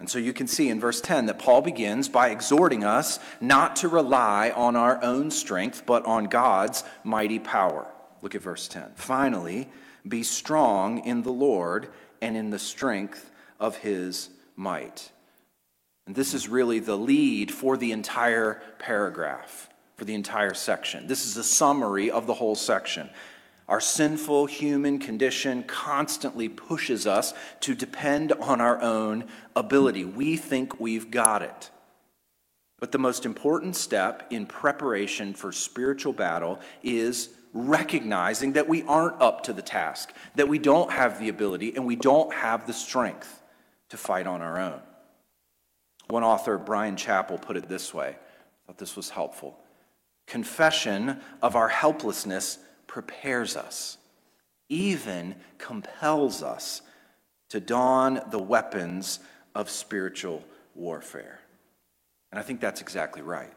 And 0.00 0.08
so 0.08 0.18
you 0.18 0.32
can 0.32 0.46
see 0.46 0.70
in 0.70 0.80
verse 0.80 1.02
10 1.02 1.26
that 1.26 1.38
Paul 1.38 1.60
begins 1.60 2.08
by 2.08 2.30
exhorting 2.30 2.82
us 2.82 3.18
not 3.42 3.76
to 3.76 3.88
rely 3.88 4.54
on 4.56 4.74
our 4.74 5.04
own 5.04 5.30
strength, 5.30 5.82
but 5.84 6.06
on 6.06 6.28
God's 6.28 6.82
mighty 7.04 7.38
power. 7.38 7.86
Look 8.22 8.34
at 8.34 8.40
verse 8.40 8.68
10. 8.68 8.92
Finally, 8.94 9.68
be 10.08 10.22
strong 10.22 11.04
in 11.04 11.24
the 11.24 11.30
Lord 11.30 11.90
and 12.22 12.38
in 12.38 12.48
the 12.48 12.58
strength 12.58 13.30
of 13.60 13.76
his 13.76 14.30
might. 14.56 15.10
And 16.06 16.16
this 16.16 16.32
is 16.32 16.48
really 16.48 16.78
the 16.78 16.96
lead 16.96 17.52
for 17.52 17.76
the 17.76 17.92
entire 17.92 18.62
paragraph, 18.78 19.68
for 19.96 20.04
the 20.04 20.14
entire 20.14 20.54
section. 20.54 21.06
This 21.06 21.24
is 21.26 21.36
a 21.36 21.44
summary 21.44 22.10
of 22.10 22.26
the 22.26 22.34
whole 22.34 22.54
section. 22.54 23.10
Our 23.68 23.80
sinful 23.80 24.46
human 24.46 24.98
condition 24.98 25.62
constantly 25.62 26.48
pushes 26.48 27.06
us 27.06 27.32
to 27.60 27.74
depend 27.74 28.32
on 28.32 28.60
our 28.60 28.80
own 28.82 29.24
ability. 29.56 30.04
We 30.04 30.36
think 30.36 30.78
we've 30.78 31.10
got 31.10 31.42
it. 31.42 31.70
But 32.78 32.92
the 32.92 32.98
most 32.98 33.24
important 33.24 33.76
step 33.76 34.26
in 34.30 34.44
preparation 34.44 35.32
for 35.32 35.52
spiritual 35.52 36.12
battle 36.12 36.60
is 36.82 37.30
recognizing 37.54 38.52
that 38.54 38.68
we 38.68 38.82
aren't 38.82 39.22
up 39.22 39.44
to 39.44 39.52
the 39.52 39.62
task, 39.62 40.12
that 40.34 40.48
we 40.48 40.58
don't 40.58 40.90
have 40.90 41.18
the 41.18 41.30
ability, 41.30 41.74
and 41.76 41.86
we 41.86 41.96
don't 41.96 42.34
have 42.34 42.66
the 42.66 42.72
strength 42.72 43.42
to 43.88 43.96
fight 43.96 44.26
on 44.26 44.42
our 44.42 44.58
own. 44.58 44.80
One 46.08 46.24
author, 46.24 46.58
Bryan 46.58 46.96
Chapell, 46.96 47.40
put 47.40 47.56
it 47.56 47.68
this 47.68 47.94
way. 47.94 48.08
I 48.08 48.66
thought 48.66 48.76
this 48.76 48.96
was 48.96 49.08
helpful. 49.08 49.58
Confession 50.26 51.20
of 51.42 51.56
our 51.56 51.68
helplessness 51.68 52.58
prepares 52.86 53.56
us, 53.56 53.98
even 54.68 55.34
compels 55.58 56.42
us 56.42 56.82
to 57.50 57.60
don 57.60 58.20
the 58.30 58.38
weapons 58.38 59.20
of 59.54 59.70
spiritual 59.70 60.44
warfare. 60.74 61.40
And 62.32 62.38
I 62.38 62.42
think 62.42 62.60
that's 62.60 62.80
exactly 62.80 63.22
right. 63.22 63.52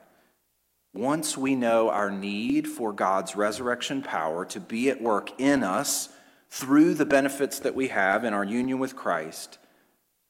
Once 0.94 1.38
we 1.38 1.56
know 1.56 1.90
our 1.90 2.10
need 2.10 2.68
for 2.68 2.92
God's 2.92 3.36
resurrection 3.36 4.02
power 4.02 4.46
to 4.46 4.60
be 4.60 4.90
at 4.90 5.02
work 5.02 5.40
in 5.40 5.64
us 5.64 6.10
through 6.50 6.94
the 6.94 7.06
benefits 7.06 7.60
that 7.60 7.76
we 7.76 7.90
have 7.90 8.24
in 8.24 8.34
our 8.34 8.44
union 8.44 8.80
with 8.80 8.96
Christ, 8.96 9.58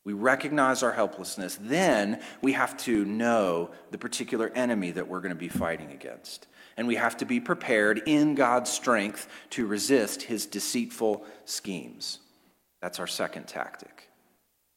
we 0.07 0.13
recognize 0.13 0.83
our 0.83 0.93
helplessness, 0.93 1.59
then 1.59 2.21
we 2.41 2.53
have 2.53 2.77
to 2.77 3.03
know 3.03 3.71
the 3.91 3.97
particular 3.97 4.49
enemy 4.55 4.89
that 4.91 5.05
we're 5.05 5.19
going 5.19 5.33
to 5.33 5.35
be 5.35 5.49
fighting 5.49 5.91
against. 5.91 6.47
And 6.77 6.87
we 6.87 6.95
have 6.95 7.17
to 7.17 7.25
be 7.25 7.41
prepared 7.41 8.03
in 8.05 8.33
God's 8.33 8.71
strength 8.71 9.27
to 9.49 9.67
resist 9.67 10.21
his 10.21 10.45
deceitful 10.45 11.25
schemes. 11.43 12.19
That's 12.81 13.01
our 13.01 13.07
second 13.07 13.49
tactic. 13.49 14.09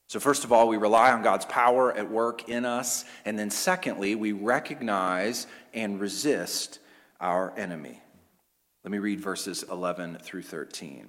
So, 0.08 0.18
first 0.18 0.42
of 0.42 0.50
all, 0.50 0.66
we 0.66 0.78
rely 0.78 1.12
on 1.12 1.22
God's 1.22 1.46
power 1.46 1.92
at 1.96 2.10
work 2.10 2.48
in 2.48 2.64
us. 2.64 3.04
And 3.24 3.38
then, 3.38 3.50
secondly, 3.50 4.16
we 4.16 4.32
recognize 4.32 5.46
and 5.72 6.00
resist 6.00 6.80
our 7.20 7.56
enemy. 7.56 8.02
Let 8.82 8.90
me 8.90 8.98
read 8.98 9.20
verses 9.20 9.62
11 9.70 10.18
through 10.22 10.42
13. 10.42 11.08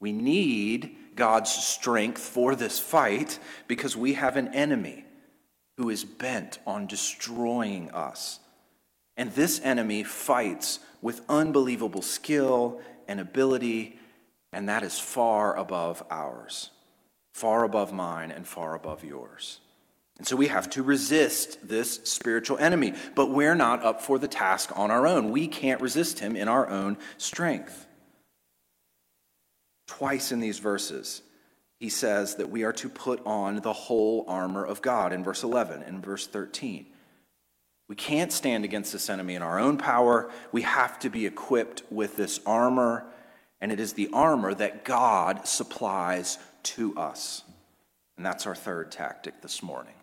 We 0.00 0.12
need 0.12 0.96
God's 1.16 1.50
strength 1.50 2.20
for 2.20 2.54
this 2.54 2.78
fight 2.78 3.38
because 3.66 3.96
we 3.96 4.14
have 4.14 4.36
an 4.36 4.54
enemy 4.54 5.04
who 5.76 5.90
is 5.90 6.04
bent 6.04 6.58
on 6.66 6.86
destroying 6.86 7.90
us. 7.90 8.40
And 9.16 9.32
this 9.32 9.60
enemy 9.64 10.04
fights 10.04 10.78
with 11.02 11.22
unbelievable 11.28 12.02
skill 12.02 12.80
and 13.08 13.18
ability, 13.18 13.98
and 14.52 14.68
that 14.68 14.84
is 14.84 14.98
far 14.98 15.56
above 15.56 16.04
ours, 16.10 16.70
far 17.34 17.64
above 17.64 17.92
mine, 17.92 18.30
and 18.30 18.46
far 18.46 18.74
above 18.74 19.02
yours. 19.02 19.58
And 20.18 20.26
so 20.26 20.36
we 20.36 20.48
have 20.48 20.70
to 20.70 20.82
resist 20.82 21.66
this 21.66 22.00
spiritual 22.04 22.58
enemy, 22.58 22.92
but 23.14 23.30
we're 23.30 23.54
not 23.54 23.84
up 23.84 24.02
for 24.02 24.18
the 24.18 24.28
task 24.28 24.76
on 24.76 24.90
our 24.90 25.06
own. 25.06 25.30
We 25.30 25.48
can't 25.48 25.80
resist 25.80 26.20
him 26.20 26.36
in 26.36 26.48
our 26.48 26.68
own 26.68 26.96
strength. 27.16 27.87
Twice 29.88 30.30
in 30.30 30.38
these 30.38 30.60
verses, 30.60 31.22
he 31.80 31.88
says 31.88 32.36
that 32.36 32.50
we 32.50 32.62
are 32.62 32.72
to 32.74 32.88
put 32.88 33.24
on 33.26 33.56
the 33.56 33.72
whole 33.72 34.24
armor 34.28 34.64
of 34.64 34.82
God 34.82 35.12
in 35.12 35.24
verse 35.24 35.42
11 35.42 35.82
and 35.82 36.04
verse 36.04 36.26
13. 36.26 36.86
We 37.88 37.96
can't 37.96 38.32
stand 38.32 38.64
against 38.64 38.92
this 38.92 39.08
enemy 39.08 39.34
in 39.34 39.42
our 39.42 39.58
own 39.58 39.78
power. 39.78 40.30
We 40.52 40.62
have 40.62 40.98
to 41.00 41.08
be 41.08 41.24
equipped 41.24 41.82
with 41.90 42.16
this 42.16 42.38
armor, 42.44 43.06
and 43.60 43.72
it 43.72 43.80
is 43.80 43.94
the 43.94 44.10
armor 44.12 44.52
that 44.54 44.84
God 44.84 45.48
supplies 45.48 46.38
to 46.64 46.96
us. 46.98 47.42
And 48.16 48.26
that's 48.26 48.46
our 48.46 48.54
third 48.54 48.92
tactic 48.92 49.40
this 49.40 49.62
morning. 49.62 49.94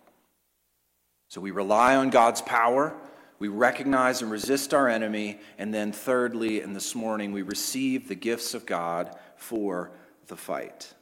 So 1.27 1.41
we 1.41 1.51
rely 1.51 1.95
on 1.95 2.09
God's 2.09 2.41
power, 2.41 2.95
we 3.37 3.49
recognize 3.49 4.21
and 4.21 4.31
resist 4.31 4.73
our 4.73 4.87
enemy, 4.87 5.39
and 5.57 5.73
then 5.73 5.91
thirdly, 5.91 6.61
and 6.61 6.75
this 6.75 6.95
morning, 6.95 7.33
we 7.33 7.41
receive 7.41 8.07
the 8.07 8.15
gifts 8.15 8.53
of 8.53 8.65
God 8.65 9.15
for 9.37 9.91
the 10.27 10.35
fight. 10.35 10.93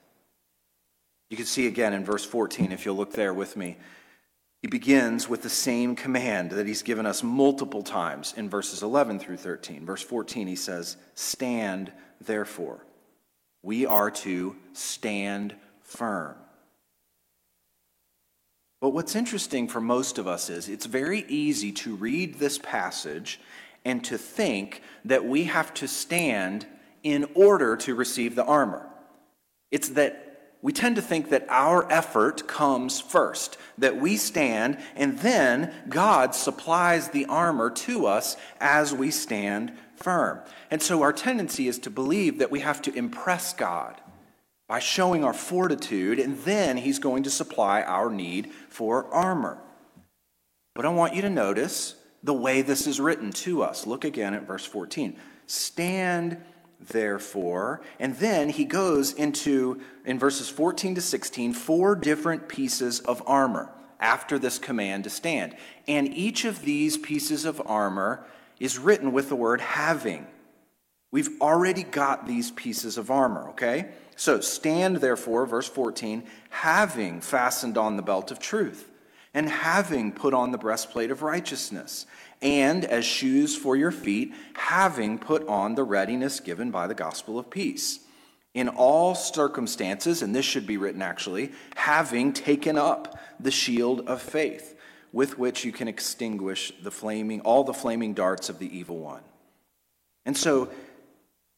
You 1.30 1.38
can 1.38 1.46
see 1.46 1.68
again 1.68 1.94
in 1.94 2.06
verse 2.06 2.26
14, 2.26 2.72
if 2.72 2.86
you'll 2.86 2.96
look 2.96 3.14
there 3.14 3.34
with 3.34 3.58
me. 3.58 3.78
He 4.62 4.68
begins 4.68 5.28
with 5.28 5.42
the 5.42 5.50
same 5.50 5.96
command 5.96 6.52
that 6.52 6.68
he's 6.68 6.84
given 6.84 7.06
us 7.06 7.22
multiple 7.22 7.84
times 7.84 8.34
in 8.38 8.50
verses 8.50 8.82
11 8.82 9.20
through 9.20 9.38
13. 9.38 9.86
Verse 9.86 10.02
14, 10.02 10.48
he 10.48 10.56
says, 10.56 10.96
Stand 11.16 11.92
therefore. 12.22 12.86
We 13.62 13.86
are 13.86 14.12
to 14.12 14.56
stand 14.72 15.56
firm. 15.82 16.36
But 18.80 18.90
what's 18.90 19.16
interesting 19.16 19.68
for 19.68 19.82
most 19.82 20.18
of 20.18 20.28
us 20.28 20.50
is 20.50 20.70
it's 20.70 20.86
very 20.86 21.26
easy 21.28 21.72
to 21.72 21.96
read 21.96 22.36
this 22.36 22.58
passage 22.58 23.40
and 23.86 24.04
to 24.06 24.18
think 24.18 24.82
that 25.06 25.26
we 25.26 25.46
have 25.46 25.74
to 25.76 25.88
stand 25.88 26.66
in 27.04 27.28
order 27.36 27.76
to 27.76 27.94
receive 27.94 28.36
the 28.36 28.46
armor. 28.46 28.90
It's 29.72 29.90
that 29.90 30.34
we 30.64 30.72
tend 30.72 30.96
to 30.96 31.02
think 31.02 31.30
that 31.30 31.46
our 31.50 31.92
effort 31.92 32.48
comes 32.48 33.02
first, 33.02 33.58
that 33.78 33.98
we 33.98 34.16
stand, 34.16 34.78
and 34.96 35.20
then 35.20 35.74
God 35.90 36.34
supplies 36.34 37.10
the 37.10 37.26
armor 37.26 37.70
to 37.70 38.06
us 38.06 38.38
as 38.62 38.94
we 38.94 39.12
stand 39.12 39.74
firm. 39.98 40.40
And 40.72 40.82
so 40.82 41.02
our 41.02 41.12
tendency 41.12 41.68
is 41.68 41.80
to 41.80 41.90
believe 41.90 42.40
that 42.40 42.50
we 42.50 42.62
have 42.62 42.82
to 42.84 42.94
impress 42.94 43.54
God 43.54 44.00
by 44.70 44.80
showing 44.80 45.26
our 45.26 45.34
fortitude, 45.34 46.18
and 46.18 46.38
then 46.40 46.78
He's 46.78 47.00
going 47.00 47.24
to 47.24 47.30
supply 47.30 47.82
our 47.82 48.10
need 48.10 48.50
for 48.70 49.14
armor. 49.14 49.58
But 50.76 50.86
I 50.86 50.90
want 50.90 51.14
you 51.14 51.22
to 51.24 51.30
notice 51.30 51.96
the 52.24 52.34
way 52.34 52.62
this 52.62 52.88
is 52.88 53.02
written 53.02 53.32
to 53.32 53.64
us. 53.64 53.86
Look 53.86 54.06
again 54.06 54.34
at 54.34 54.48
verse 54.48 54.66
14. 54.66 55.18
Stand 55.46 56.42
therefore. 56.88 57.82
And 58.00 58.16
then 58.18 58.50
he 58.50 58.66
goes 58.66 59.14
into, 59.14 59.82
in 60.06 60.20
verses 60.20 60.50
14 60.50 60.96
to 60.96 61.02
16, 61.02 61.54
four 61.54 61.96
different 61.96 62.48
pieces 62.48 63.00
of 63.02 63.22
armor 63.26 63.70
after 64.00 64.38
this 64.38 64.60
command 64.60 65.06
to 65.06 65.10
stand. 65.10 65.56
And 65.88 66.14
each 66.14 66.46
of 66.46 66.62
these 66.64 66.98
pieces 66.98 67.46
of 67.46 67.62
armor 67.66 68.26
is 68.60 68.78
written 68.78 69.12
with 69.14 69.30
the 69.30 69.36
word 69.36 69.62
having. 69.62 70.28
We've 71.12 71.40
already 71.42 71.84
got 71.84 72.28
these 72.28 72.52
pieces 72.52 72.98
of 72.98 73.12
armor, 73.12 73.50
okay? 73.50 73.90
So 74.16 74.40
stand 74.42 74.98
therefore, 74.98 75.46
verse 75.46 75.68
14, 75.68 76.24
having 76.50 77.22
fastened 77.22 77.78
on 77.78 77.98
the 77.98 78.04
belt 78.04 78.32
of 78.32 78.40
truth, 78.40 78.90
and 79.34 79.50
having 79.50 80.12
put 80.12 80.34
on 80.34 80.52
the 80.52 80.58
breastplate 80.58 81.12
of 81.12 81.24
righteousness, 81.24 82.06
and 82.42 82.86
as 82.86 83.06
shoes 83.06 83.56
for 83.56 83.76
your 83.76 83.92
feet, 83.92 84.34
having 84.54 85.18
put 85.18 85.48
on 85.48 85.76
the 85.76 85.84
readiness 85.84 86.40
given 86.40 86.70
by 86.72 86.88
the 86.88 86.94
gospel 86.94 87.40
of 87.40 87.50
peace. 87.50 88.00
In 88.54 88.70
all 88.70 89.16
circumstances, 89.16 90.22
and 90.22 90.36
this 90.36 90.46
should 90.46 90.68
be 90.68 90.78
written 90.78 91.02
actually, 91.02 91.52
having 91.76 92.34
taken 92.34 92.78
up 92.78 93.18
the 93.40 93.50
shield 93.50 94.08
of 94.08 94.22
faith, 94.22 94.78
with 95.12 95.40
which 95.40 95.66
you 95.66 95.72
can 95.72 95.88
extinguish 95.88 96.72
the 96.84 96.92
flaming, 96.92 97.42
all 97.42 97.64
the 97.64 97.74
flaming 97.74 98.14
darts 98.14 98.50
of 98.50 98.60
the 98.60 98.78
evil 98.78 99.00
one. 99.00 99.24
And 100.26 100.38
so 100.38 100.70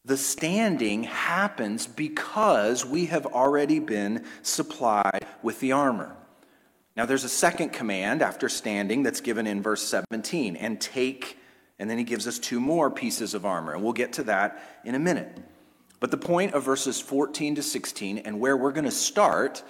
the 0.06 0.18
standing 0.18 1.04
happens 1.04 1.88
because 1.88 2.86
we 2.86 3.08
have 3.08 3.26
already 3.26 3.80
been 3.80 4.24
supplied 4.44 5.26
with 5.42 5.60
the 5.60 5.72
armor. 5.72 6.16
Now, 6.96 7.06
there's 7.06 7.26
a 7.26 7.30
second 7.30 7.74
command 7.74 8.22
after 8.22 8.48
standing 8.48 9.04
that's 9.04 9.20
given 9.20 9.48
in 9.48 9.62
verse 9.62 9.86
17 9.88 10.56
and 10.56 10.80
take, 10.80 11.38
and 11.78 11.90
then 11.90 11.98
he 11.98 12.06
gives 12.06 12.26
us 12.26 12.40
two 12.40 12.60
more 12.60 12.90
pieces 12.90 13.34
of 13.34 13.46
armor, 13.46 13.74
and 13.74 13.84
we'll 13.84 13.94
get 13.94 14.14
to 14.14 14.24
that 14.24 14.62
in 14.86 14.96
a 14.96 15.00
minute. 15.00 15.38
But 16.00 16.12
the 16.12 16.18
point 16.18 16.54
of 16.54 16.64
verses 16.64 17.02
14 17.02 17.56
to 17.56 17.64
16, 17.64 18.20
and 18.20 18.40
where 18.40 18.56
we're 18.56 18.72
going 18.72 18.86
to 18.86 18.92
start 18.92 19.62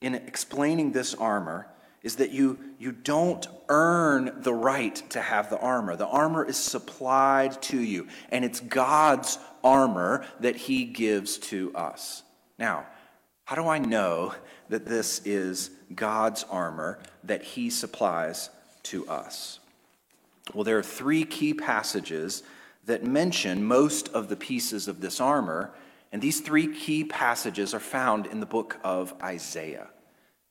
in 0.00 0.14
explaining 0.14 0.92
this 0.92 1.14
armor, 1.14 1.66
is 2.02 2.16
that 2.16 2.30
you, 2.30 2.58
you 2.78 2.92
don't 2.92 3.46
earn 3.68 4.32
the 4.42 4.54
right 4.54 4.94
to 5.10 5.20
have 5.20 5.50
the 5.50 5.58
armor. 5.58 5.96
The 5.96 6.06
armor 6.06 6.44
is 6.44 6.56
supplied 6.56 7.60
to 7.62 7.80
you, 7.80 8.08
and 8.30 8.44
it's 8.44 8.60
God's 8.60 9.38
armor 9.64 10.26
that 10.40 10.56
he 10.56 10.84
gives 10.84 11.38
to 11.38 11.72
us. 11.74 12.22
Now, 12.58 12.86
how 13.44 13.56
do 13.56 13.68
I 13.68 13.78
know 13.78 14.34
that 14.72 14.86
this 14.86 15.20
is 15.26 15.70
God's 15.94 16.44
armor 16.50 16.98
that 17.24 17.42
he 17.42 17.68
supplies 17.68 18.48
to 18.84 19.06
us? 19.06 19.58
Well, 20.54 20.64
there 20.64 20.78
are 20.78 20.82
three 20.82 21.24
key 21.24 21.52
passages 21.52 22.42
that 22.86 23.04
mention 23.04 23.64
most 23.64 24.08
of 24.08 24.30
the 24.30 24.36
pieces 24.36 24.88
of 24.88 25.02
this 25.02 25.20
armor, 25.20 25.72
and 26.10 26.22
these 26.22 26.40
three 26.40 26.74
key 26.74 27.04
passages 27.04 27.74
are 27.74 27.80
found 27.80 28.26
in 28.26 28.40
the 28.40 28.46
book 28.46 28.78
of 28.82 29.12
Isaiah. 29.22 29.88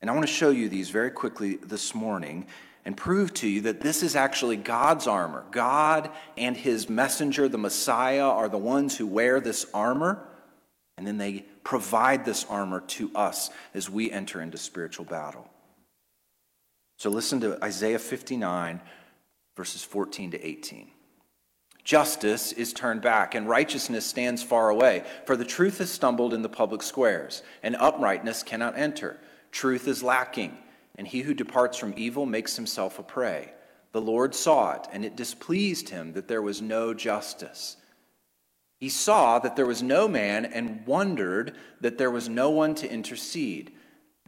And 0.02 0.10
I 0.10 0.14
want 0.14 0.28
to 0.28 0.34
show 0.34 0.52
you 0.52 0.70
these 0.70 0.92
very 0.92 1.10
quickly 1.10 1.56
this 1.56 1.96
morning 1.96 2.46
and 2.86 2.96
prove 2.96 3.34
to 3.34 3.48
you 3.48 3.62
that 3.62 3.82
this 3.82 4.04
is 4.04 4.16
actually 4.16 4.58
God's 4.58 5.08
armor. 5.08 5.46
God 5.50 6.12
and 6.38 6.56
his 6.56 6.90
messenger, 6.90 7.50
the 7.50 7.58
Messiah, 7.58 8.30
are 8.30 8.50
the 8.50 8.58
ones 8.60 8.96
who 8.96 9.08
wear 9.08 9.40
this 9.40 9.66
armor, 9.74 10.24
and 11.02 11.08
then 11.08 11.18
they 11.18 11.44
provide 11.64 12.26
this 12.26 12.46
armor 12.48 12.80
to 12.80 13.10
us 13.16 13.50
as 13.74 13.90
we 13.90 14.12
enter 14.12 14.40
into 14.40 14.56
spiritual 14.56 15.04
battle. 15.04 15.50
So 16.98 17.10
listen 17.10 17.40
to 17.42 17.58
Isaiah 17.64 17.98
59, 17.98 18.80
verses 19.58 19.84
14 19.84 20.30
to 20.30 20.46
18. 20.46 20.92
Justice 21.84 22.52
is 22.52 22.72
turned 22.72 23.02
back, 23.02 23.34
and 23.34 23.50
righteousness 23.50 24.06
stands 24.06 24.44
far 24.44 24.70
away. 24.70 25.04
For 25.26 25.36
the 25.36 25.44
truth 25.44 25.80
has 25.80 25.90
stumbled 25.90 26.36
in 26.36 26.44
the 26.44 26.50
public 26.50 26.84
squares, 26.84 27.42
and 27.64 27.76
uprightness 27.78 28.44
cannot 28.44 28.78
enter. 28.78 29.20
Truth 29.52 29.88
is 29.88 30.04
lacking, 30.04 30.56
and 31.00 31.08
he 31.08 31.22
who 31.22 31.34
departs 31.34 31.80
from 31.80 31.96
evil 31.98 32.28
makes 32.28 32.56
himself 32.56 33.00
a 33.00 33.04
prey. 33.04 33.54
The 33.92 34.02
Lord 34.02 34.36
saw 34.36 34.74
it, 34.74 34.88
and 34.92 35.04
it 35.04 35.16
displeased 35.16 35.90
him 35.90 36.14
that 36.14 36.28
there 36.28 36.44
was 36.44 36.62
no 36.62 36.94
justice. 36.94 37.78
He 38.82 38.90
saw 38.90 39.38
that 39.38 39.56
there 39.56 39.68
was 39.68 39.84
no 39.84 40.08
man 40.08 40.44
and 40.44 40.84
wondered 40.88 41.56
that 41.82 42.00
there 42.00 42.10
was 42.10 42.28
no 42.28 42.50
one 42.50 42.74
to 42.76 42.92
intercede. 42.92 43.72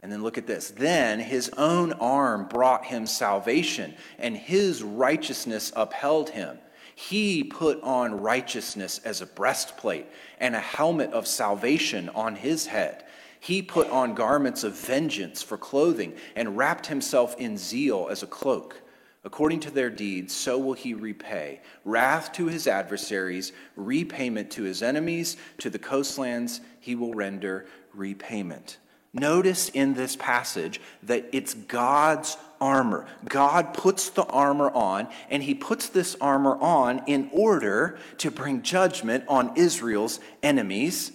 And 0.00 0.12
then 0.12 0.22
look 0.22 0.38
at 0.38 0.46
this. 0.46 0.70
Then 0.70 1.18
his 1.18 1.50
own 1.58 1.92
arm 1.94 2.46
brought 2.46 2.84
him 2.84 3.04
salvation, 3.04 3.94
and 4.16 4.36
his 4.36 4.80
righteousness 4.80 5.72
upheld 5.74 6.30
him. 6.30 6.58
He 6.94 7.42
put 7.42 7.82
on 7.82 8.20
righteousness 8.20 9.00
as 9.04 9.20
a 9.20 9.26
breastplate 9.26 10.06
and 10.38 10.54
a 10.54 10.60
helmet 10.60 11.12
of 11.12 11.26
salvation 11.26 12.08
on 12.10 12.36
his 12.36 12.66
head. 12.66 13.04
He 13.40 13.60
put 13.60 13.90
on 13.90 14.14
garments 14.14 14.62
of 14.62 14.78
vengeance 14.78 15.42
for 15.42 15.58
clothing 15.58 16.14
and 16.36 16.56
wrapped 16.56 16.86
himself 16.86 17.34
in 17.40 17.58
zeal 17.58 18.06
as 18.08 18.22
a 18.22 18.28
cloak. 18.28 18.83
According 19.24 19.60
to 19.60 19.70
their 19.70 19.90
deeds, 19.90 20.34
so 20.34 20.58
will 20.58 20.74
he 20.74 20.92
repay 20.92 21.60
wrath 21.84 22.32
to 22.34 22.46
his 22.46 22.66
adversaries, 22.66 23.52
repayment 23.74 24.50
to 24.52 24.64
his 24.64 24.82
enemies, 24.82 25.36
to 25.58 25.70
the 25.70 25.78
coastlands 25.78 26.60
he 26.80 26.94
will 26.94 27.14
render 27.14 27.66
repayment. 27.94 28.78
Notice 29.14 29.68
in 29.70 29.94
this 29.94 30.16
passage 30.16 30.80
that 31.04 31.26
it's 31.32 31.54
God's 31.54 32.36
armor. 32.60 33.06
God 33.24 33.72
puts 33.72 34.10
the 34.10 34.24
armor 34.24 34.70
on, 34.70 35.08
and 35.30 35.42
he 35.42 35.54
puts 35.54 35.88
this 35.88 36.16
armor 36.20 36.56
on 36.60 37.02
in 37.06 37.30
order 37.32 37.96
to 38.18 38.30
bring 38.30 38.62
judgment 38.62 39.24
on 39.28 39.56
Israel's 39.56 40.20
enemies 40.42 41.12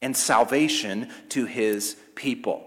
and 0.00 0.16
salvation 0.16 1.10
to 1.28 1.44
his 1.44 1.96
people. 2.14 2.65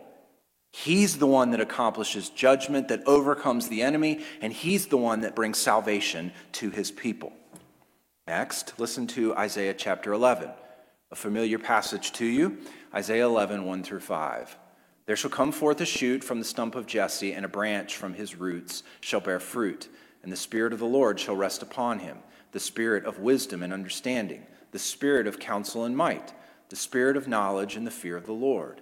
He's 0.72 1.18
the 1.18 1.28
one 1.28 1.52
that 1.52 1.62
accomplishes 1.62 2.30
judgment, 2.30 2.88
that 2.90 3.04
overcomes 3.08 3.68
the 3.68 3.82
enemy, 3.82 4.24
and 4.42 4.54
he's 4.54 4.88
the 4.88 4.98
one 4.98 5.22
that 5.22 5.36
brings 5.36 5.58
salvation 5.58 6.32
to 6.54 6.70
his 6.70 6.92
people. 6.92 7.34
Next, 8.28 8.80
listen 8.80 9.08
to 9.08 9.36
Isaiah 9.36 9.74
chapter 9.74 10.14
11, 10.14 10.52
a 11.12 11.16
familiar 11.16 11.58
passage 11.58 12.12
to 12.14 12.26
you. 12.26 12.60
Isaiah 12.94 13.26
11, 13.26 13.66
1 13.66 13.84
through 13.84 14.02
5. 14.02 14.58
There 15.08 15.16
shall 15.16 15.32
come 15.32 15.52
forth 15.52 15.82
a 15.82 15.86
shoot 15.86 16.24
from 16.24 16.38
the 16.38 16.46
stump 16.46 16.76
of 16.76 16.86
Jesse, 16.86 17.34
and 17.34 17.44
a 17.44 17.50
branch 17.50 17.98
from 17.98 18.14
his 18.14 18.36
roots 18.36 18.84
shall 19.02 19.20
bear 19.20 19.40
fruit. 19.40 19.90
And 20.22 20.32
the 20.32 20.38
Spirit 20.38 20.72
of 20.72 20.80
the 20.80 20.86
Lord 20.86 21.20
shall 21.20 21.36
rest 21.36 21.64
upon 21.64 22.00
him 22.00 22.20
the 22.52 22.60
Spirit 22.60 23.06
of 23.06 23.20
wisdom 23.20 23.64
and 23.64 23.74
understanding, 23.74 24.46
the 24.72 24.80
Spirit 24.80 25.26
of 25.26 25.40
counsel 25.40 25.84
and 25.84 25.98
might, 25.98 26.34
the 26.70 26.76
Spirit 26.76 27.18
of 27.18 27.28
knowledge 27.28 27.76
and 27.76 27.88
the 27.88 27.92
fear 27.92 28.18
of 28.18 28.26
the 28.26 28.34
Lord. 28.34 28.82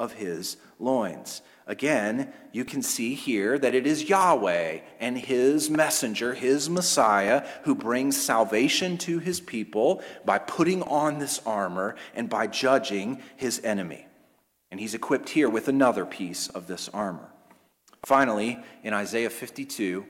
of 0.00 0.14
his 0.14 0.56
loins. 0.78 1.42
Again, 1.66 2.32
you 2.52 2.64
can 2.64 2.82
see 2.82 3.14
here 3.14 3.58
that 3.58 3.74
it 3.74 3.86
is 3.86 4.08
Yahweh 4.08 4.80
and 4.98 5.16
his 5.16 5.70
messenger, 5.70 6.34
his 6.34 6.68
Messiah, 6.68 7.46
who 7.64 7.74
brings 7.76 8.20
salvation 8.20 8.96
to 8.98 9.18
his 9.20 9.40
people 9.40 10.02
by 10.24 10.38
putting 10.38 10.82
on 10.82 11.18
this 11.18 11.40
armor 11.46 11.94
and 12.14 12.28
by 12.28 12.46
judging 12.48 13.22
his 13.36 13.60
enemy. 13.62 14.06
And 14.70 14.80
he's 14.80 14.94
equipped 14.94 15.28
here 15.28 15.50
with 15.50 15.68
another 15.68 16.06
piece 16.06 16.48
of 16.48 16.66
this 16.66 16.88
armor. 16.88 17.28
Finally, 18.06 18.58
in 18.82 18.94
Isaiah 18.94 19.30
52, 19.30 20.06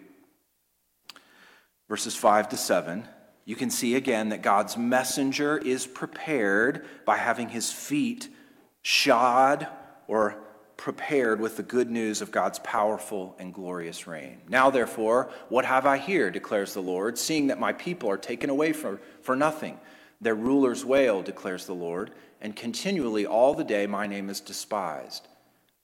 verses 1.89 2.15
5 2.15 2.51
to 2.51 2.57
7, 2.57 3.07
you 3.45 3.57
can 3.57 3.71
see 3.71 3.97
again 3.97 4.29
that 4.29 4.43
God's 4.43 4.77
messenger 4.77 5.59
is 5.59 5.85
prepared 5.87 6.87
by 7.05 7.17
having 7.17 7.49
his 7.49 7.73
feet 7.73 8.29
shod 8.83 9.67
or 10.11 10.35
prepared 10.77 11.41
with 11.41 11.57
the 11.57 11.63
good 11.63 11.89
news 11.89 12.21
of 12.21 12.33
God's 12.33 12.59
powerful 12.59 13.37
and 13.39 13.55
glorious 13.55 14.09
reign. 14.09 14.41
Now, 14.49 14.69
therefore, 14.69 15.31
what 15.49 15.65
have 15.65 15.87
I 15.87 15.99
here, 15.99 16.33
declares 16.33 16.75
the 16.75 16.83
Lord, 16.83 17.17
seeing 17.17 17.47
that 17.47 17.61
my 17.61 17.73
people 17.73 18.11
are 18.11 18.17
taken 18.17 18.51
away 18.51 18.73
for, 18.73 19.01
for 19.23 19.37
nothing? 19.37 19.79
Their 20.21 20.35
rulers 20.35 20.85
wail, 20.85 21.23
declares 21.23 21.67
the 21.67 21.75
Lord, 21.75 22.11
and 22.41 22.57
continually 22.57 23.25
all 23.25 23.55
the 23.55 23.63
day 23.63 23.87
my 23.87 24.09
name 24.09 24.29
is 24.29 24.41
despised. 24.41 25.29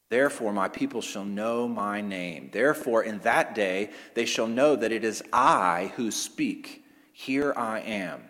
Therefore, 0.08 0.52
my 0.52 0.68
people 0.68 1.02
shall 1.02 1.24
know 1.24 1.68
my 1.68 2.00
name. 2.00 2.50
Therefore, 2.52 3.04
in 3.04 3.20
that 3.20 3.54
day 3.54 3.90
they 4.14 4.24
shall 4.24 4.48
know 4.48 4.74
that 4.74 4.90
it 4.90 5.04
is 5.04 5.22
I 5.32 5.92
who 5.94 6.10
speak. 6.10 6.84
Here 7.12 7.54
I 7.56 7.78
am. 7.78 8.22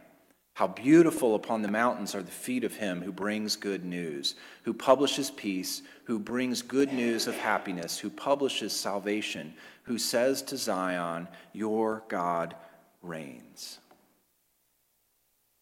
How 0.56 0.68
beautiful 0.68 1.34
upon 1.34 1.60
the 1.60 1.70
mountains 1.70 2.14
are 2.14 2.22
the 2.22 2.30
feet 2.30 2.64
of 2.64 2.76
him 2.76 3.02
who 3.02 3.12
brings 3.12 3.56
good 3.56 3.84
news, 3.84 4.36
who 4.62 4.72
publishes 4.72 5.30
peace, 5.30 5.82
who 6.04 6.18
brings 6.18 6.62
good 6.62 6.94
news 6.94 7.26
of 7.26 7.36
happiness, 7.36 7.98
who 7.98 8.08
publishes 8.08 8.72
salvation, 8.72 9.52
who 9.82 9.98
says 9.98 10.40
to 10.40 10.56
Zion, 10.56 11.28
Your 11.52 12.04
God 12.08 12.56
reigns. 13.02 13.80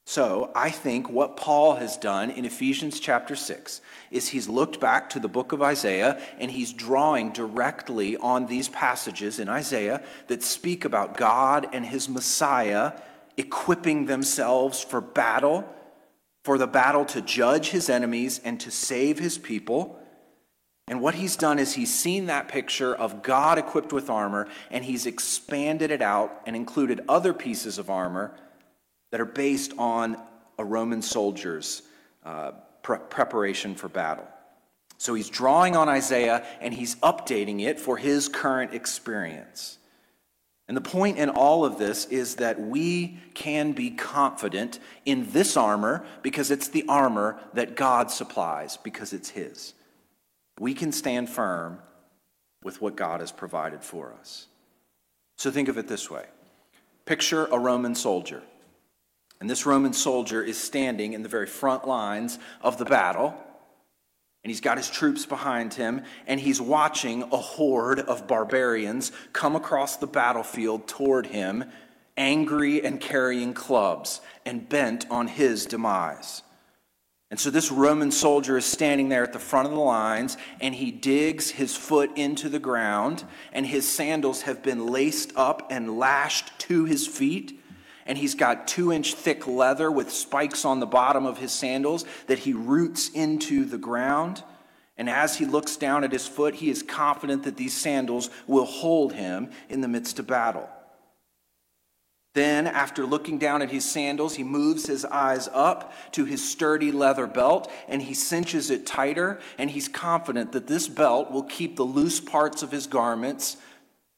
So, 0.07 0.53
I 0.55 0.71
think 0.71 1.11
what 1.11 1.37
Paul 1.37 1.75
has 1.75 1.97
done 1.97 2.31
in 2.31 2.45
Ephesians 2.45 3.01
chapter 3.01 3.35
6 3.35 3.81
is 4.13 4.29
he's 4.29 4.49
looked 4.49 4.79
back 4.79 5.11
to 5.11 5.19
the 5.19 5.27
book 5.27 5.51
of 5.51 5.61
Isaiah 5.61 6.23
and 6.39 6.53
he's 6.53 6.73
drawing 6.73 7.33
directly 7.33 8.17
on 8.19 8.47
these 8.47 8.69
passages 8.69 9.41
in 9.41 9.49
Isaiah 9.49 10.05
that 10.29 10.45
speak 10.45 10.85
about 10.85 11.17
God 11.17 11.67
and 11.73 11.85
his 11.85 12.09
Messiah 12.09 12.93
equipping 13.37 14.07
themselves 14.07 14.83
for 14.83 15.01
battle, 15.01 15.69
for 16.45 16.59
the 16.59 16.67
battle 16.67 17.05
to 17.07 17.21
judge 17.21 17.71
his 17.71 17.89
enemies 17.89 18.41
and 18.45 18.61
to 18.61 18.71
save 18.71 19.19
his 19.19 19.39
people. 19.39 19.99
And 20.87 21.01
what 21.01 21.15
he's 21.15 21.37
done 21.37 21.59
is 21.59 21.73
he's 21.73 21.93
seen 21.93 22.27
that 22.27 22.49
picture 22.49 22.95
of 22.95 23.23
God 23.23 23.59
equipped 23.59 23.93
with 23.93 24.11
armor 24.11 24.49
and 24.71 24.85
he's 24.85 25.07
expanded 25.07 25.91
it 25.91 26.03
out 26.03 26.43
and 26.47 26.55
included 26.55 27.03
other 27.09 27.33
pieces 27.33 27.79
of 27.79 27.89
armor 27.89 28.35
that 29.11 29.21
are 29.21 29.25
based 29.25 29.73
on 29.79 30.17
a 30.59 30.65
Roman 30.65 31.01
soldier's 31.01 31.83
uh, 32.25 32.53
pre- 32.83 32.99
preparation 33.09 33.75
for 33.75 33.89
battle. 33.89 34.27
So 34.99 35.15
he's 35.15 35.29
drawing 35.29 35.77
on 35.77 35.89
Isaiah 35.89 36.47
and 36.61 36.73
he's 36.73 36.97
updating 36.97 37.63
it 37.63 37.81
for 37.81 37.97
his 37.97 38.29
current 38.29 38.75
experience. 38.75 39.79
And 40.67 40.77
the 40.77 40.81
point 40.81 41.19
in 41.19 41.29
all 41.29 41.65
of 41.65 41.79
this 41.79 42.07
is 42.07 42.37
that 42.37 42.59
we 42.59 43.19
can 43.35 43.73
be 43.73 43.91
confident 43.91 44.79
in 45.05 45.31
this 45.31 45.57
armor 45.57 46.05
because 46.23 46.51
it's 46.51 46.69
the 46.69 46.87
armor 46.89 47.39
that 47.53 47.77
God 47.77 48.11
supplies, 48.11 48.79
because 48.79 49.13
it's 49.13 49.31
His. 49.31 49.75
We 50.59 50.73
can 50.73 50.91
stand 50.93 51.29
firm 51.29 51.81
with 52.63 52.81
what 52.81 52.97
God 52.97 53.21
has 53.21 53.31
provided 53.31 53.85
for 53.85 54.15
us. 54.19 54.47
So 55.37 55.51
think 55.51 55.69
of 55.69 55.77
it 55.77 55.89
this 55.89 56.11
way 56.11 56.25
picture 57.05 57.47
a 57.47 57.59
Roman 57.59 57.95
soldier. 57.95 58.43
And 59.41 59.51
this 59.51 59.67
Roman 59.67 59.93
soldier 59.93 60.43
is 60.43 60.57
standing 60.57 61.13
in 61.13 61.23
the 61.23 61.29
very 61.29 61.47
front 61.47 61.87
lines 61.87 62.39
of 62.63 62.79
the 62.79 62.87
battle 62.87 63.35
and 64.45 64.51
he's 64.51 64.61
got 64.61 64.77
his 64.77 64.91
troops 64.91 65.25
behind 65.25 65.73
him, 65.73 66.03
and 66.27 66.39
he's 66.39 66.61
watching 66.61 67.23
a 67.23 67.37
horde 67.39 68.01
of 68.01 68.29
barbarians 68.29 69.11
come 69.33 69.57
across 69.57 69.97
the 69.97 70.07
battlefield 70.07 70.87
toward 70.87 71.27
him, 71.29 71.65
angry 72.19 72.85
and 72.85 73.01
carrying 73.01 73.55
clubs, 73.55 74.21
and 74.45 74.69
bent 74.69 75.11
on 75.11 75.29
his 75.29 75.65
demise. 75.65 76.43
And 77.31 77.41
so 77.41 77.49
this 77.49 77.73
Roman 77.73 78.11
soldier 78.11 78.59
is 78.59 78.67
standing 78.67 79.09
there 79.09 79.25
at 79.25 79.33
the 79.33 79.39
front 79.39 79.67
of 79.67 79.73
the 79.73 79.81
lines, 79.81 80.37
and 80.61 80.75
he 80.75 80.91
digs 80.93 81.51
his 81.51 81.75
foot 81.75 82.11
into 82.15 82.51
the 82.51 82.59
ground, 82.59 83.25
and 83.51 83.67
his 83.67 83.89
sandals 83.89 84.43
have 84.43 84.63
been 84.63 84.87
laced 84.87 85.33
up 85.37 85.67
and 85.71 85.99
lashed 85.99 86.57
to 86.61 86.85
his 86.85 87.07
feet 87.07 87.64
and 88.07 88.19
he's 88.19 88.35
got 88.35 88.69
two 88.69 88.93
inch 88.93 89.15
thick 89.15 89.47
leather 89.47 89.91
with 89.91 90.13
spikes 90.13 90.65
on 90.65 90.81
the 90.81 90.87
bottom 90.87 91.27
of 91.27 91.39
his 91.39 91.53
sandals 91.53 92.05
that 92.27 92.41
he 92.41 92.53
roots 92.53 93.09
into 93.11 93.65
the 93.65 93.79
ground. 93.79 94.43
And 94.97 95.11
as 95.11 95.37
he 95.37 95.45
looks 95.45 95.77
down 95.77 96.05
at 96.05 96.13
his 96.13 96.27
foot, 96.27 96.55
he 96.57 96.71
is 96.71 96.83
confident 96.83 97.43
that 97.45 97.57
these 97.57 97.77
sandals 97.77 98.31
will 98.47 98.65
hold 98.65 99.13
him 99.13 99.51
in 99.69 99.81
the 99.81 99.89
midst 99.89 100.19
of 100.19 100.27
battle. 100.27 100.69
Then, 102.35 102.67
after 102.67 103.07
looking 103.07 103.39
down 103.39 103.63
at 103.63 103.71
his 103.71 103.85
sandals, 103.85 104.35
he 104.35 104.43
moves 104.43 104.87
his 104.87 105.05
eyes 105.05 105.49
up 105.53 105.93
to 106.13 106.25
his 106.25 106.49
sturdy 106.49 106.91
leather 106.91 107.29
belt 107.29 107.71
and 107.89 108.03
he 108.03 108.13
cinches 108.13 108.71
it 108.71 108.87
tighter. 108.87 109.41
And 109.57 109.71
he's 109.71 109.87
confident 109.87 110.51
that 110.53 110.67
this 110.67 110.89
belt 110.89 111.31
will 111.31 111.45
keep 111.45 111.77
the 111.77 111.85
loose 111.85 112.21
parts 112.21 112.65
of 112.65 112.73
his 112.73 112.89
garments 112.89 113.57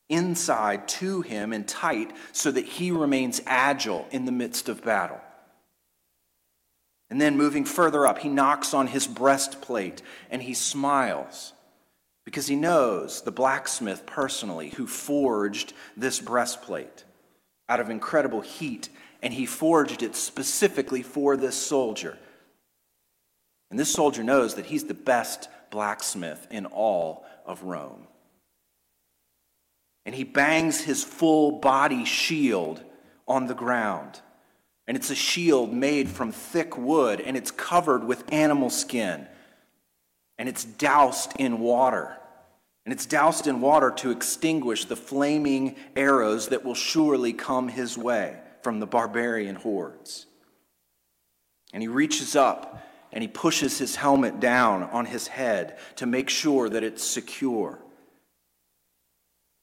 inside 0.09 0.87
to 0.89 1.23
him 1.23 1.53
and 1.53 1.67
tight 1.67 2.13
so 2.33 2.51
that 2.51 2.65
he 2.65 2.91
remains 2.91 3.43
agile 3.47 4.07
in 4.11 4.25
the 4.25 4.33
midst 4.33 4.69
of 4.69 4.85
battle. 4.85 5.21
And 7.09 7.21
then, 7.21 7.37
moving 7.37 7.65
further 7.65 8.07
up, 8.07 8.19
he 8.19 8.29
knocks 8.29 8.75
on 8.75 8.89
his 8.89 9.07
breastplate 9.07 10.03
and 10.31 10.43
he 10.43 10.55
smiles 10.55 11.53
because 12.25 12.49
he 12.49 12.57
knows 12.57 13.23
the 13.23 13.31
blacksmith 13.31 14.05
personally 14.05 14.71
who 14.71 14.87
forged 14.87 15.73
this 15.97 16.21
breastplate 16.21 17.05
out 17.69 17.81
of 17.81 17.91
incredible 17.91 18.41
heat, 18.41 18.89
and 19.23 19.33
he 19.33 19.47
forged 19.47 20.03
it 20.03 20.15
specifically 20.15 21.03
for 21.03 21.37
this 21.37 21.57
soldier. 21.57 22.19
And 23.71 23.79
this 23.79 23.93
soldier 23.93 24.23
knows 24.23 24.55
that 24.55 24.67
he's 24.67 24.85
the 24.85 24.95
best 24.95 25.49
blacksmith 25.71 26.47
in 26.51 26.67
all 26.67 27.25
of 27.45 27.63
Rome. 27.63 28.07
And 30.07 30.15
he 30.15 30.25
bangs 30.25 30.81
his 30.81 31.05
full 31.05 31.61
body 31.61 32.07
shield 32.07 32.83
on 33.29 33.47
the 33.47 33.55
ground. 33.55 34.21
And 34.87 34.97
it's 34.97 35.11
a 35.11 35.17
shield 35.17 35.73
made 35.75 36.09
from 36.09 36.33
thick 36.33 36.79
wood, 36.79 37.21
and 37.21 37.37
it's 37.37 37.51
covered 37.51 38.05
with 38.05 38.33
animal 38.33 38.71
skin, 38.71 39.27
and 40.39 40.49
it's 40.49 40.65
doused 40.65 41.33
in 41.39 41.59
water. 41.59 42.17
And 42.85 42.93
it's 42.93 43.05
doused 43.05 43.49
in 43.49 43.61
water 43.61 43.91
to 43.97 44.13
extinguish 44.13 44.85
the 44.85 44.95
flaming 44.95 45.75
arrows 45.97 46.49
that 46.49 46.65
will 46.65 46.75
surely 46.75 47.33
come 47.33 47.67
his 47.67 47.99
way 47.99 48.39
from 48.63 48.79
the 48.79 48.87
barbarian 48.87 49.57
hordes. 49.57 50.27
And 51.73 51.83
he 51.83 51.89
reaches 51.89 52.37
up 52.37 52.81
and 53.13 53.23
he 53.23 53.29
pushes 53.29 53.79
his 53.79 53.97
helmet 53.97 54.39
down 54.39 54.85
on 54.85 55.07
his 55.07 55.27
head 55.27 55.79
to 55.97 56.07
make 56.07 56.29
sure 56.29 56.69
that 56.69 56.85
it's 56.85 57.03
secure. 57.03 57.81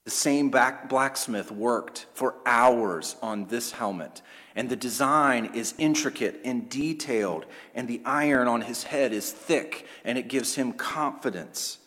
The 0.05 0.11
same 0.11 0.49
blacksmith 0.49 1.49
worked 1.49 2.07
for 2.13 2.35
hours 2.45 3.15
on 3.21 3.45
this 3.45 3.71
helmet, 3.71 4.21
and 4.53 4.69
the 4.69 4.75
design 4.75 5.51
is 5.53 5.73
intricate 5.77 6.41
and 6.43 6.69
detailed, 6.69 7.45
and 7.73 7.87
the 7.87 8.01
iron 8.03 8.49
on 8.49 8.61
his 8.61 8.83
head 8.83 9.13
is 9.13 9.31
thick, 9.31 9.87
and 10.03 10.17
it 10.17 10.27
gives 10.27 10.55
him 10.55 10.73
confidence. 10.73 11.77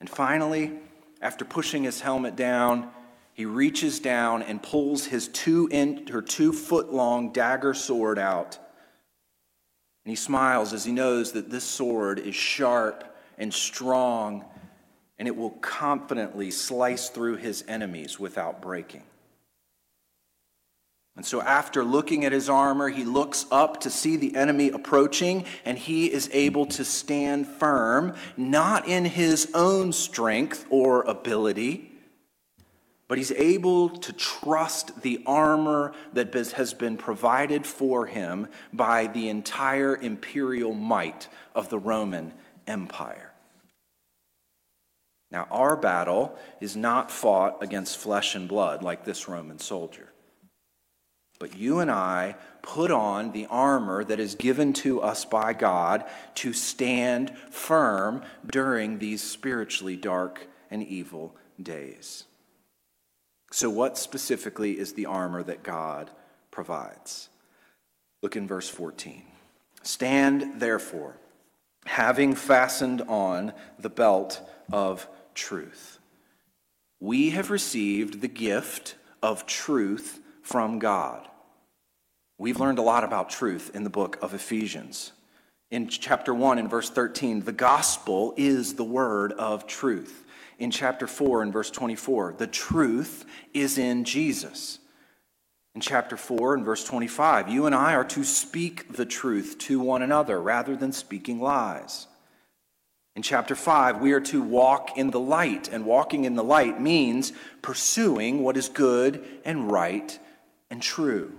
And 0.00 0.08
finally, 0.08 0.78
after 1.20 1.44
pushing 1.44 1.84
his 1.84 2.00
helmet 2.00 2.36
down, 2.36 2.90
he 3.34 3.44
reaches 3.44 4.00
down 4.00 4.42
and 4.42 4.62
pulls 4.62 5.04
his 5.04 5.28
two, 5.28 5.68
in, 5.70 6.06
her 6.08 6.22
two 6.22 6.54
foot 6.54 6.90
long 6.92 7.32
dagger 7.32 7.74
sword 7.74 8.18
out. 8.18 8.58
And 10.04 10.10
he 10.10 10.16
smiles 10.16 10.72
as 10.72 10.86
he 10.86 10.92
knows 10.92 11.32
that 11.32 11.50
this 11.50 11.64
sword 11.64 12.18
is 12.18 12.34
sharp 12.34 13.04
and 13.36 13.52
strong, 13.52 14.44
and 15.20 15.28
it 15.28 15.36
will 15.36 15.50
confidently 15.50 16.50
slice 16.50 17.10
through 17.10 17.36
his 17.36 17.62
enemies 17.68 18.18
without 18.18 18.62
breaking. 18.62 19.02
And 21.14 21.26
so, 21.26 21.42
after 21.42 21.84
looking 21.84 22.24
at 22.24 22.32
his 22.32 22.48
armor, 22.48 22.88
he 22.88 23.04
looks 23.04 23.44
up 23.50 23.80
to 23.80 23.90
see 23.90 24.16
the 24.16 24.34
enemy 24.34 24.70
approaching, 24.70 25.44
and 25.66 25.76
he 25.76 26.10
is 26.10 26.30
able 26.32 26.64
to 26.66 26.86
stand 26.86 27.46
firm, 27.46 28.14
not 28.38 28.88
in 28.88 29.04
his 29.04 29.50
own 29.52 29.92
strength 29.92 30.64
or 30.70 31.02
ability, 31.02 31.92
but 33.06 33.18
he's 33.18 33.32
able 33.32 33.90
to 33.90 34.14
trust 34.14 35.02
the 35.02 35.22
armor 35.26 35.92
that 36.14 36.32
has 36.32 36.72
been 36.72 36.96
provided 36.96 37.66
for 37.66 38.06
him 38.06 38.48
by 38.72 39.06
the 39.06 39.28
entire 39.28 39.96
imperial 39.96 40.72
might 40.72 41.28
of 41.54 41.68
the 41.68 41.78
Roman 41.78 42.32
Empire. 42.66 43.29
Now, 45.30 45.46
our 45.50 45.76
battle 45.76 46.36
is 46.60 46.76
not 46.76 47.10
fought 47.10 47.62
against 47.62 47.98
flesh 47.98 48.34
and 48.34 48.48
blood 48.48 48.82
like 48.82 49.04
this 49.04 49.28
Roman 49.28 49.58
soldier. 49.58 50.12
But 51.38 51.56
you 51.56 51.78
and 51.78 51.90
I 51.90 52.36
put 52.62 52.90
on 52.90 53.32
the 53.32 53.46
armor 53.46 54.04
that 54.04 54.20
is 54.20 54.34
given 54.34 54.72
to 54.74 55.00
us 55.00 55.24
by 55.24 55.54
God 55.54 56.04
to 56.36 56.52
stand 56.52 57.36
firm 57.50 58.22
during 58.50 58.98
these 58.98 59.22
spiritually 59.22 59.96
dark 59.96 60.46
and 60.70 60.82
evil 60.82 61.34
days. 61.60 62.24
So, 63.52 63.70
what 63.70 63.96
specifically 63.96 64.78
is 64.78 64.92
the 64.92 65.06
armor 65.06 65.42
that 65.42 65.62
God 65.62 66.10
provides? 66.50 67.30
Look 68.22 68.36
in 68.36 68.46
verse 68.46 68.68
14. 68.68 69.22
Stand 69.82 70.60
therefore, 70.60 71.16
having 71.86 72.34
fastened 72.34 73.00
on 73.08 73.54
the 73.78 73.88
belt 73.88 74.42
of 74.70 75.08
truth. 75.34 75.98
We 76.98 77.30
have 77.30 77.50
received 77.50 78.20
the 78.20 78.28
gift 78.28 78.96
of 79.22 79.46
truth 79.46 80.20
from 80.42 80.78
God. 80.78 81.26
We've 82.38 82.60
learned 82.60 82.78
a 82.78 82.82
lot 82.82 83.04
about 83.04 83.30
truth 83.30 83.70
in 83.74 83.84
the 83.84 83.90
book 83.90 84.18
of 84.22 84.34
Ephesians. 84.34 85.12
In 85.70 85.88
chapter 85.88 86.34
1 86.34 86.58
and 86.58 86.70
verse 86.70 86.90
13, 86.90 87.42
the 87.42 87.52
gospel 87.52 88.34
is 88.36 88.74
the 88.74 88.84
word 88.84 89.32
of 89.32 89.66
truth. 89.66 90.24
In 90.58 90.70
chapter 90.70 91.06
4 91.06 91.42
and 91.42 91.52
verse 91.52 91.70
24, 91.70 92.34
the 92.38 92.46
truth 92.46 93.24
is 93.54 93.78
in 93.78 94.04
Jesus. 94.04 94.78
In 95.74 95.80
chapter 95.80 96.16
4 96.16 96.54
and 96.54 96.64
verse 96.64 96.84
25, 96.84 97.48
you 97.48 97.66
and 97.66 97.74
I 97.74 97.94
are 97.94 98.04
to 98.04 98.24
speak 98.24 98.94
the 98.94 99.06
truth 99.06 99.56
to 99.60 99.78
one 99.78 100.02
another 100.02 100.40
rather 100.40 100.74
than 100.76 100.92
speaking 100.92 101.40
lies. 101.40 102.08
In 103.16 103.22
chapter 103.22 103.56
5, 103.56 104.00
we 104.00 104.12
are 104.12 104.20
to 104.20 104.40
walk 104.40 104.96
in 104.96 105.10
the 105.10 105.20
light, 105.20 105.68
and 105.68 105.84
walking 105.84 106.24
in 106.24 106.36
the 106.36 106.44
light 106.44 106.80
means 106.80 107.32
pursuing 107.60 108.42
what 108.42 108.56
is 108.56 108.68
good 108.68 109.24
and 109.44 109.70
right 109.70 110.18
and 110.70 110.80
true. 110.80 111.32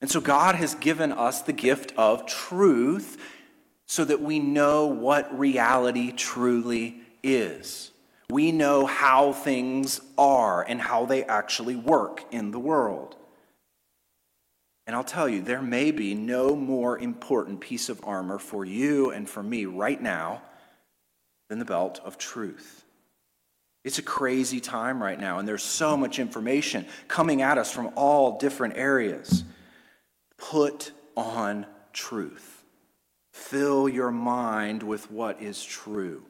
And 0.00 0.10
so 0.10 0.20
God 0.20 0.54
has 0.54 0.74
given 0.74 1.12
us 1.12 1.40
the 1.40 1.54
gift 1.54 1.94
of 1.96 2.26
truth 2.26 3.18
so 3.86 4.04
that 4.04 4.20
we 4.20 4.38
know 4.38 4.86
what 4.86 5.38
reality 5.38 6.12
truly 6.12 7.00
is. 7.22 7.90
We 8.28 8.52
know 8.52 8.84
how 8.84 9.32
things 9.32 10.00
are 10.18 10.62
and 10.62 10.80
how 10.80 11.06
they 11.06 11.24
actually 11.24 11.76
work 11.76 12.24
in 12.30 12.50
the 12.50 12.58
world. 12.58 13.16
And 14.86 14.94
I'll 14.94 15.04
tell 15.04 15.28
you, 15.28 15.40
there 15.40 15.62
may 15.62 15.90
be 15.90 16.14
no 16.14 16.54
more 16.54 16.98
important 16.98 17.60
piece 17.60 17.88
of 17.88 18.04
armor 18.04 18.38
for 18.38 18.64
you 18.64 19.10
and 19.10 19.28
for 19.28 19.42
me 19.42 19.64
right 19.64 20.00
now 20.00 20.42
than 21.48 21.58
the 21.58 21.64
belt 21.64 22.00
of 22.04 22.18
truth. 22.18 22.84
It's 23.82 23.98
a 23.98 24.02
crazy 24.02 24.60
time 24.60 25.02
right 25.02 25.18
now, 25.18 25.38
and 25.38 25.46
there's 25.46 25.62
so 25.62 25.96
much 25.96 26.18
information 26.18 26.86
coming 27.06 27.42
at 27.42 27.58
us 27.58 27.70
from 27.70 27.90
all 27.96 28.38
different 28.38 28.76
areas. 28.76 29.44
Put 30.38 30.92
on 31.16 31.66
truth. 31.92 32.64
Fill 33.32 33.88
your 33.88 34.10
mind 34.10 34.82
with 34.82 35.10
what 35.10 35.42
is 35.42 35.62
true. 35.62 36.24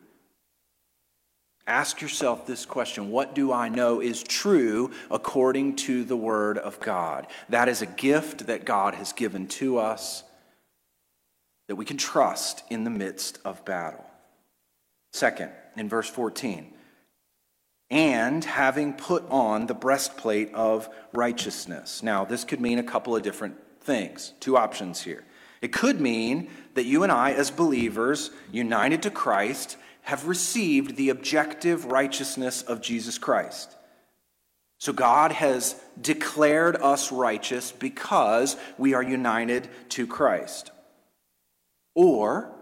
Ask 1.67 2.03
yourself 2.03 2.47
this 2.47 2.67
question 2.67 3.11
What 3.11 3.35
do 3.35 3.53
I 3.53 3.69
know 3.69 4.01
is 4.01 4.23
true 4.23 4.91
according 5.11 5.77
to 5.77 6.05
the 6.05 6.17
Word 6.17 6.59
of 6.59 6.79
God? 6.81 7.27
That 7.49 7.69
is 7.69 7.81
a 7.81 7.87
gift 7.87 8.47
that 8.47 8.65
God 8.65 8.95
has 8.95 9.13
given 9.13 9.47
to 9.49 9.79
us 9.79 10.25
that 11.69 11.77
we 11.77 11.87
can 11.87 11.97
trust 11.97 12.63
in 12.69 12.85
the 12.85 12.91
midst 12.91 13.39
of 13.45 13.65
battle. 13.65 14.05
Second, 15.13 15.51
in 15.77 15.89
verse 15.89 16.09
14, 16.09 16.73
and 17.91 18.45
having 18.45 18.93
put 18.93 19.25
on 19.31 19.67
the 19.67 19.75
breastplate 19.75 20.53
of 20.53 20.89
righteousness. 21.13 22.03
Now, 22.03 22.25
this 22.25 22.45
could 22.45 22.61
mean 22.61 22.79
a 22.79 22.83
couple 22.83 23.17
of 23.17 23.23
different 23.23 23.57
things, 23.81 24.35
two 24.41 24.57
options 24.57 25.03
here. 25.03 25.25
It 25.63 25.73
could 25.73 26.01
mean 26.01 26.51
that 26.75 26.85
you 26.85 27.05
and 27.05 27.13
I, 27.13 27.33
as 27.33 27.51
believers, 27.51 28.31
united 28.53 29.03
to 29.05 29.11
Christ, 29.11 29.79
have 30.05 30.29
received 30.29 30.97
the 30.97 31.09
objective 31.09 31.87
righteousness 31.87 32.63
of 32.63 32.81
Jesus 32.81 33.19
Christ. 33.19 33.75
So 34.79 34.93
God 34.93 35.33
has 35.33 35.81
declared 36.01 36.77
us 36.77 37.11
righteous 37.11 37.73
because 37.73 38.57
we 38.77 38.93
are 38.93 39.03
united 39.03 39.69
to 39.91 40.07
Christ. 40.07 40.71
Or 41.95 42.53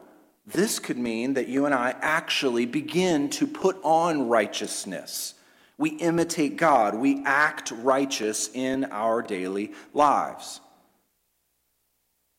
this 0.47 0.79
could 0.79 0.99
mean 0.99 1.35
that 1.35 1.49
you 1.49 1.67
and 1.67 1.75
I 1.75 1.97
actually 2.01 2.65
begin 2.65 3.29
to 3.31 3.47
put 3.49 3.77
on 3.83 4.29
righteousness. 4.29 5.35
We 5.79 5.91
imitate 5.91 6.57
God, 6.57 6.95
we 6.95 7.25
act 7.25 7.73
righteous 7.73 8.51
in 8.55 8.85
our 8.85 9.21
daily 9.21 9.73
lives. 9.93 10.61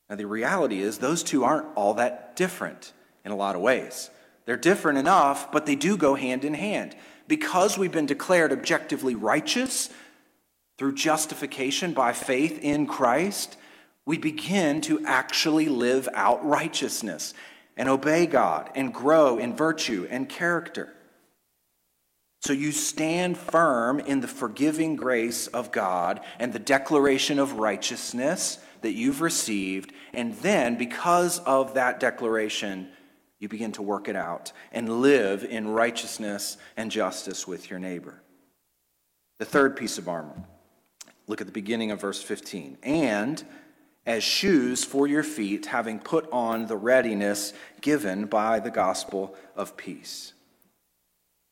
Now, 0.09 0.15
the 0.15 0.27
reality 0.27 0.81
is, 0.81 0.97
those 0.97 1.23
two 1.23 1.43
aren't 1.43 1.75
all 1.75 1.95
that 1.95 2.37
different 2.37 2.93
in 3.25 3.33
a 3.33 3.35
lot 3.35 3.55
of 3.55 3.61
ways. 3.61 4.09
They're 4.45 4.57
different 4.57 4.97
enough, 4.97 5.51
but 5.51 5.65
they 5.65 5.75
do 5.75 5.97
go 5.97 6.15
hand 6.15 6.43
in 6.43 6.53
hand. 6.53 6.95
Because 7.27 7.77
we've 7.77 7.91
been 7.91 8.05
declared 8.05 8.51
objectively 8.51 9.15
righteous, 9.15 9.89
through 10.77 10.95
justification 10.95 11.93
by 11.93 12.13
faith 12.13 12.59
in 12.61 12.87
Christ, 12.87 13.57
we 14.05 14.17
begin 14.17 14.81
to 14.81 15.05
actually 15.05 15.69
live 15.69 16.09
out 16.13 16.45
righteousness 16.45 17.33
and 17.77 17.87
obey 17.87 18.25
God 18.25 18.69
and 18.75 18.93
grow 18.93 19.37
in 19.37 19.55
virtue 19.55 20.07
and 20.09 20.27
character. 20.27 20.93
So 22.41 22.51
you 22.51 22.73
stand 22.73 23.37
firm 23.37 24.01
in 24.01 24.19
the 24.19 24.27
forgiving 24.27 24.97
grace 24.97 25.47
of 25.47 25.71
God 25.71 26.19
and 26.39 26.51
the 26.51 26.59
declaration 26.59 27.39
of 27.39 27.53
righteousness 27.53 28.59
that 28.81 28.93
you've 28.93 29.21
received. 29.21 29.93
And 30.13 30.33
then, 30.39 30.75
because 30.75 31.39
of 31.39 31.75
that 31.75 32.01
declaration, 32.01 32.89
you 33.43 33.49
begin 33.49 33.73
to 33.73 33.81
work 33.81 34.07
it 34.07 34.15
out 34.15 34.53
and 34.71 35.01
live 35.01 35.43
in 35.43 35.67
righteousness 35.67 36.57
and 36.77 36.89
justice 36.89 37.45
with 37.45 37.69
your 37.69 37.77
neighbor. 37.77 38.23
The 39.37 39.45
third 39.45 39.75
piece 39.75 39.97
of 39.97 40.07
armor. 40.07 40.41
Look 41.27 41.41
at 41.41 41.47
the 41.47 41.53
beginning 41.53 41.91
of 41.91 41.99
verse 41.99 42.23
15. 42.23 42.77
And 42.83 43.43
as 44.05 44.23
shoes 44.23 44.85
for 44.85 45.07
your 45.07 45.23
feet, 45.23 45.65
having 45.65 45.99
put 45.99 46.29
on 46.31 46.67
the 46.67 46.77
readiness 46.77 47.53
given 47.81 48.25
by 48.25 48.61
the 48.61 48.71
gospel 48.71 49.35
of 49.57 49.75
peace. 49.75 50.31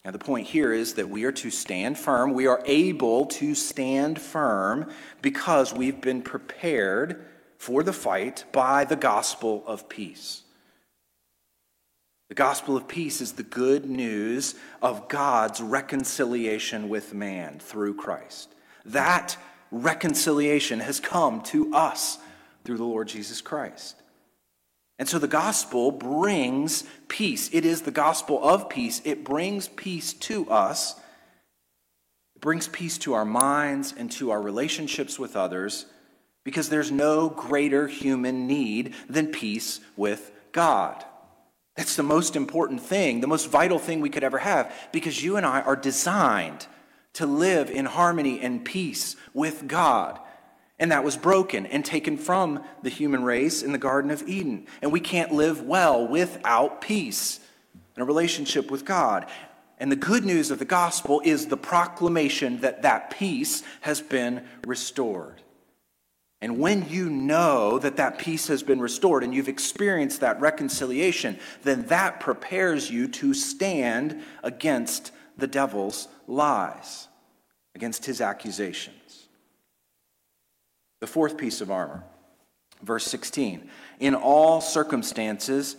Now, 0.06 0.12
the 0.12 0.20
point 0.20 0.48
here 0.48 0.72
is 0.72 0.94
that 0.94 1.10
we 1.10 1.26
are 1.26 1.32
to 1.34 1.52
stand 1.52 1.98
firm. 1.98 2.34
We 2.34 2.48
are 2.48 2.64
able 2.66 3.26
to 3.28 3.54
stand 3.54 4.20
firm 4.20 4.90
because 5.22 5.74
we've 5.74 6.00
been 6.00 6.22
prepared 6.22 7.26
for 7.58 7.84
the 7.84 7.94
fight 7.94 8.46
by 8.54 8.86
the 8.86 8.96
gospel 8.96 9.64
of 9.68 9.90
peace. 9.90 10.44
The 12.32 12.36
gospel 12.36 12.78
of 12.78 12.88
peace 12.88 13.20
is 13.20 13.34
the 13.34 13.44
good 13.44 13.86
news 13.86 14.56
of 14.82 15.10
God's 15.10 15.60
reconciliation 15.60 16.88
with 16.88 17.14
man 17.14 17.60
through 17.60 17.96
Christ. 17.96 18.56
That 18.86 19.36
reconciliation 19.70 20.80
has 20.80 21.02
come 21.02 21.42
to 21.48 21.74
us 21.74 22.20
through 22.64 22.78
the 22.78 22.86
Lord 22.86 23.10
Jesus 23.10 23.42
Christ. 23.42 24.02
And 24.98 25.10
so 25.10 25.20
the 25.20 25.28
gospel 25.28 25.92
brings 25.92 26.86
peace. 27.10 27.50
It 27.52 27.66
is 27.66 27.82
the 27.82 27.92
gospel 27.92 28.42
of 28.42 28.70
peace. 28.70 29.02
It 29.04 29.26
brings 29.26 29.68
peace 29.68 30.14
to 30.14 30.50
us. 30.50 30.96
It 32.38 32.42
brings 32.42 32.70
peace 32.70 32.98
to 33.00 33.14
our 33.14 33.26
minds 33.26 33.94
and 33.98 34.10
to 34.14 34.32
our 34.32 34.42
relationships 34.42 35.20
with 35.20 35.36
others 35.36 35.86
because 36.46 36.70
there's 36.70 36.92
no 36.92 37.28
greater 37.28 37.90
human 37.90 38.48
need 38.48 38.94
than 39.10 39.34
peace 39.34 39.82
with 39.98 40.32
God. 40.54 41.04
That's 41.82 41.96
the 41.96 42.04
most 42.04 42.36
important 42.36 42.80
thing, 42.80 43.22
the 43.22 43.28
most 43.28 43.50
vital 43.50 43.80
thing 43.80 44.02
we 44.02 44.12
could 44.12 44.24
ever 44.24 44.38
have 44.38 44.72
because 44.92 45.24
you 45.24 45.36
and 45.36 45.44
I 45.44 45.62
are 45.62 45.76
designed 45.76 46.68
to 47.14 47.26
live 47.26 47.72
in 47.72 47.86
harmony 47.86 48.40
and 48.40 48.64
peace 48.64 49.16
with 49.34 49.68
God. 49.68 50.20
And 50.78 50.92
that 50.92 51.04
was 51.04 51.18
broken 51.18 51.66
and 51.66 51.84
taken 51.84 52.18
from 52.18 52.64
the 52.84 52.92
human 52.92 53.24
race 53.24 53.64
in 53.64 53.72
the 53.72 53.80
Garden 53.80 54.12
of 54.12 54.22
Eden. 54.30 54.68
And 54.84 54.92
we 54.92 55.00
can't 55.00 55.32
live 55.32 55.64
well 55.64 56.08
without 56.08 56.82
peace 56.82 57.40
and 57.96 58.04
a 58.04 58.06
relationship 58.06 58.70
with 58.70 58.86
God. 58.86 59.26
And 59.80 59.92
the 59.92 59.96
good 59.96 60.24
news 60.24 60.52
of 60.52 60.60
the 60.60 60.66
gospel 60.66 61.20
is 61.26 61.48
the 61.48 61.58
proclamation 61.58 62.60
that 62.62 62.84
that 62.84 63.10
peace 63.10 63.64
has 63.80 64.02
been 64.02 64.46
restored. 64.68 65.42
And 66.42 66.58
when 66.58 66.90
you 66.90 67.10
know 67.10 67.78
that 67.80 67.98
that 67.98 68.18
peace 68.18 68.48
has 68.48 68.64
been 68.64 68.82
restored 68.82 69.24
and 69.24 69.34
you've 69.34 69.48
experienced 69.48 70.22
that 70.22 70.42
reconciliation, 70.42 71.38
then 71.62 71.86
that 71.88 72.20
prepares 72.20 72.90
you 72.90 73.08
to 73.10 73.36
stand 73.36 74.24
against 74.44 75.12
the 75.38 75.46
devil's 75.46 76.08
lies, 76.28 77.08
against 77.76 78.06
his 78.06 78.22
accusations. 78.22 79.28
The 81.00 81.08
fourth 81.08 81.38
piece 81.38 81.62
of 81.62 81.70
armor, 81.70 82.04
verse 82.82 83.06
16. 83.06 83.70
In 84.00 84.16
all 84.16 84.62
circumstances, 84.62 85.76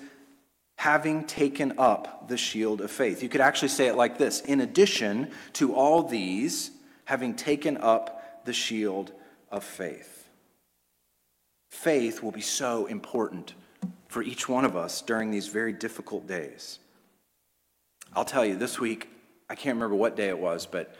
having 0.77 1.25
taken 1.25 1.75
up 1.79 2.29
the 2.29 2.37
shield 2.37 2.81
of 2.81 2.91
faith. 2.91 3.23
You 3.23 3.29
could 3.29 3.41
actually 3.41 3.69
say 3.69 3.87
it 3.87 3.97
like 3.97 4.19
this 4.19 4.41
In 4.41 4.61
addition 4.61 5.31
to 5.55 5.75
all 5.75 6.03
these, 6.05 6.71
having 7.05 7.35
taken 7.35 7.77
up 7.79 8.45
the 8.45 8.53
shield 8.53 9.13
of 9.51 9.65
faith. 9.65 10.22
Faith 11.73 12.23
will 12.23 12.31
be 12.31 12.43
so 12.43 12.85
important 12.85 13.55
for 14.07 14.23
each 14.23 14.47
one 14.47 14.67
of 14.67 14.77
us 14.77 15.01
during 15.01 15.31
these 15.31 15.49
very 15.49 15.73
difficult 15.73 16.27
days. 16.29 16.79
I'll 18.15 18.27
tell 18.27 18.45
you, 18.45 18.57
this 18.57 18.79
week, 18.79 19.09
I 19.49 19.55
can't 19.55 19.77
remember 19.77 19.97
what 19.97 20.15
day 20.15 20.29
it 20.29 20.39
was, 20.39 20.67
but 20.67 20.95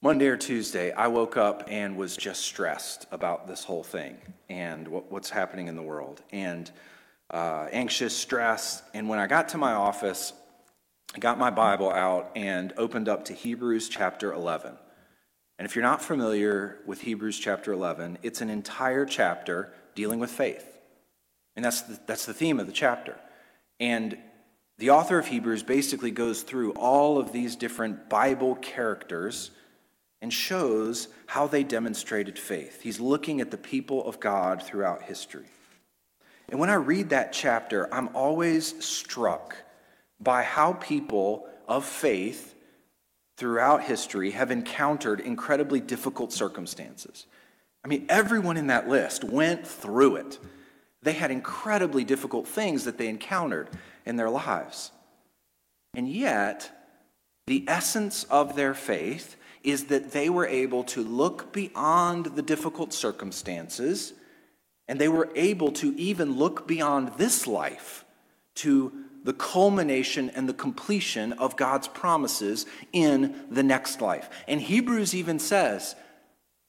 Monday 0.00 0.26
or 0.26 0.38
Tuesday, 0.38 0.90
I 0.90 1.08
woke 1.08 1.36
up 1.36 1.64
and 1.68 1.98
was 1.98 2.16
just 2.16 2.40
stressed 2.40 3.06
about 3.12 3.46
this 3.46 3.62
whole 3.62 3.84
thing 3.84 4.16
and 4.48 4.88
what, 4.88 5.12
what's 5.12 5.28
happening 5.28 5.68
in 5.68 5.76
the 5.76 5.82
world, 5.82 6.22
and 6.32 6.68
uh, 7.30 7.68
anxious, 7.70 8.16
stressed. 8.16 8.82
And 8.94 9.06
when 9.06 9.18
I 9.18 9.26
got 9.26 9.50
to 9.50 9.58
my 9.58 9.72
office, 9.72 10.32
I 11.14 11.18
got 11.18 11.38
my 11.38 11.50
Bible 11.50 11.90
out 11.90 12.32
and 12.34 12.72
opened 12.78 13.08
up 13.10 13.26
to 13.26 13.34
Hebrews 13.34 13.90
chapter 13.90 14.32
11. 14.32 14.76
And 15.58 15.66
if 15.66 15.76
you're 15.76 15.84
not 15.84 16.02
familiar 16.02 16.78
with 16.86 17.02
Hebrews 17.02 17.38
chapter 17.38 17.74
11, 17.74 18.16
it's 18.22 18.40
an 18.40 18.48
entire 18.48 19.04
chapter 19.04 19.74
dealing 20.00 20.18
with 20.18 20.30
faith. 20.30 20.78
And 21.56 21.62
that's 21.62 21.82
the, 21.82 22.00
that's 22.06 22.24
the 22.24 22.32
theme 22.32 22.58
of 22.58 22.66
the 22.66 22.72
chapter. 22.72 23.16
And 23.78 24.16
the 24.78 24.88
author 24.88 25.18
of 25.18 25.26
Hebrews 25.26 25.62
basically 25.62 26.10
goes 26.10 26.40
through 26.40 26.72
all 26.72 27.18
of 27.18 27.32
these 27.32 27.54
different 27.54 28.08
Bible 28.08 28.54
characters 28.54 29.50
and 30.22 30.32
shows 30.32 31.08
how 31.26 31.46
they 31.46 31.64
demonstrated 31.64 32.38
faith. 32.38 32.80
He's 32.80 32.98
looking 32.98 33.42
at 33.42 33.50
the 33.50 33.58
people 33.58 34.02
of 34.08 34.20
God 34.20 34.62
throughout 34.62 35.02
history. 35.02 35.44
And 36.48 36.58
when 36.58 36.70
I 36.70 36.74
read 36.74 37.10
that 37.10 37.34
chapter, 37.34 37.92
I'm 37.92 38.08
always 38.16 38.82
struck 38.82 39.54
by 40.18 40.44
how 40.44 40.72
people 40.72 41.46
of 41.68 41.84
faith 41.84 42.54
throughout 43.36 43.82
history 43.82 44.30
have 44.30 44.50
encountered 44.50 45.20
incredibly 45.20 45.80
difficult 45.80 46.32
circumstances. 46.32 47.26
I 47.84 47.88
mean, 47.88 48.06
everyone 48.08 48.56
in 48.56 48.68
that 48.68 48.88
list 48.88 49.24
went 49.24 49.66
through 49.66 50.16
it. 50.16 50.38
They 51.02 51.12
had 51.12 51.30
incredibly 51.30 52.04
difficult 52.04 52.46
things 52.46 52.84
that 52.84 52.98
they 52.98 53.08
encountered 53.08 53.68
in 54.04 54.16
their 54.16 54.30
lives. 54.30 54.92
And 55.94 56.08
yet, 56.08 56.70
the 57.46 57.64
essence 57.66 58.24
of 58.24 58.54
their 58.54 58.74
faith 58.74 59.36
is 59.62 59.86
that 59.86 60.12
they 60.12 60.30
were 60.30 60.46
able 60.46 60.84
to 60.84 61.02
look 61.02 61.52
beyond 61.52 62.26
the 62.26 62.42
difficult 62.42 62.92
circumstances 62.92 64.12
and 64.88 64.98
they 64.98 65.08
were 65.08 65.28
able 65.36 65.70
to 65.70 65.94
even 65.96 66.36
look 66.36 66.66
beyond 66.66 67.12
this 67.16 67.46
life 67.46 68.04
to 68.56 68.92
the 69.22 69.32
culmination 69.32 70.30
and 70.30 70.48
the 70.48 70.54
completion 70.54 71.32
of 71.34 71.56
God's 71.56 71.86
promises 71.86 72.66
in 72.92 73.44
the 73.50 73.62
next 73.62 74.00
life. 74.00 74.28
And 74.48 74.60
Hebrews 74.60 75.14
even 75.14 75.38
says 75.38 75.94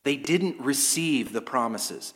they 0.04 0.16
didn't 0.16 0.60
receive 0.60 1.34
the 1.34 1.42
promises. 1.42 2.14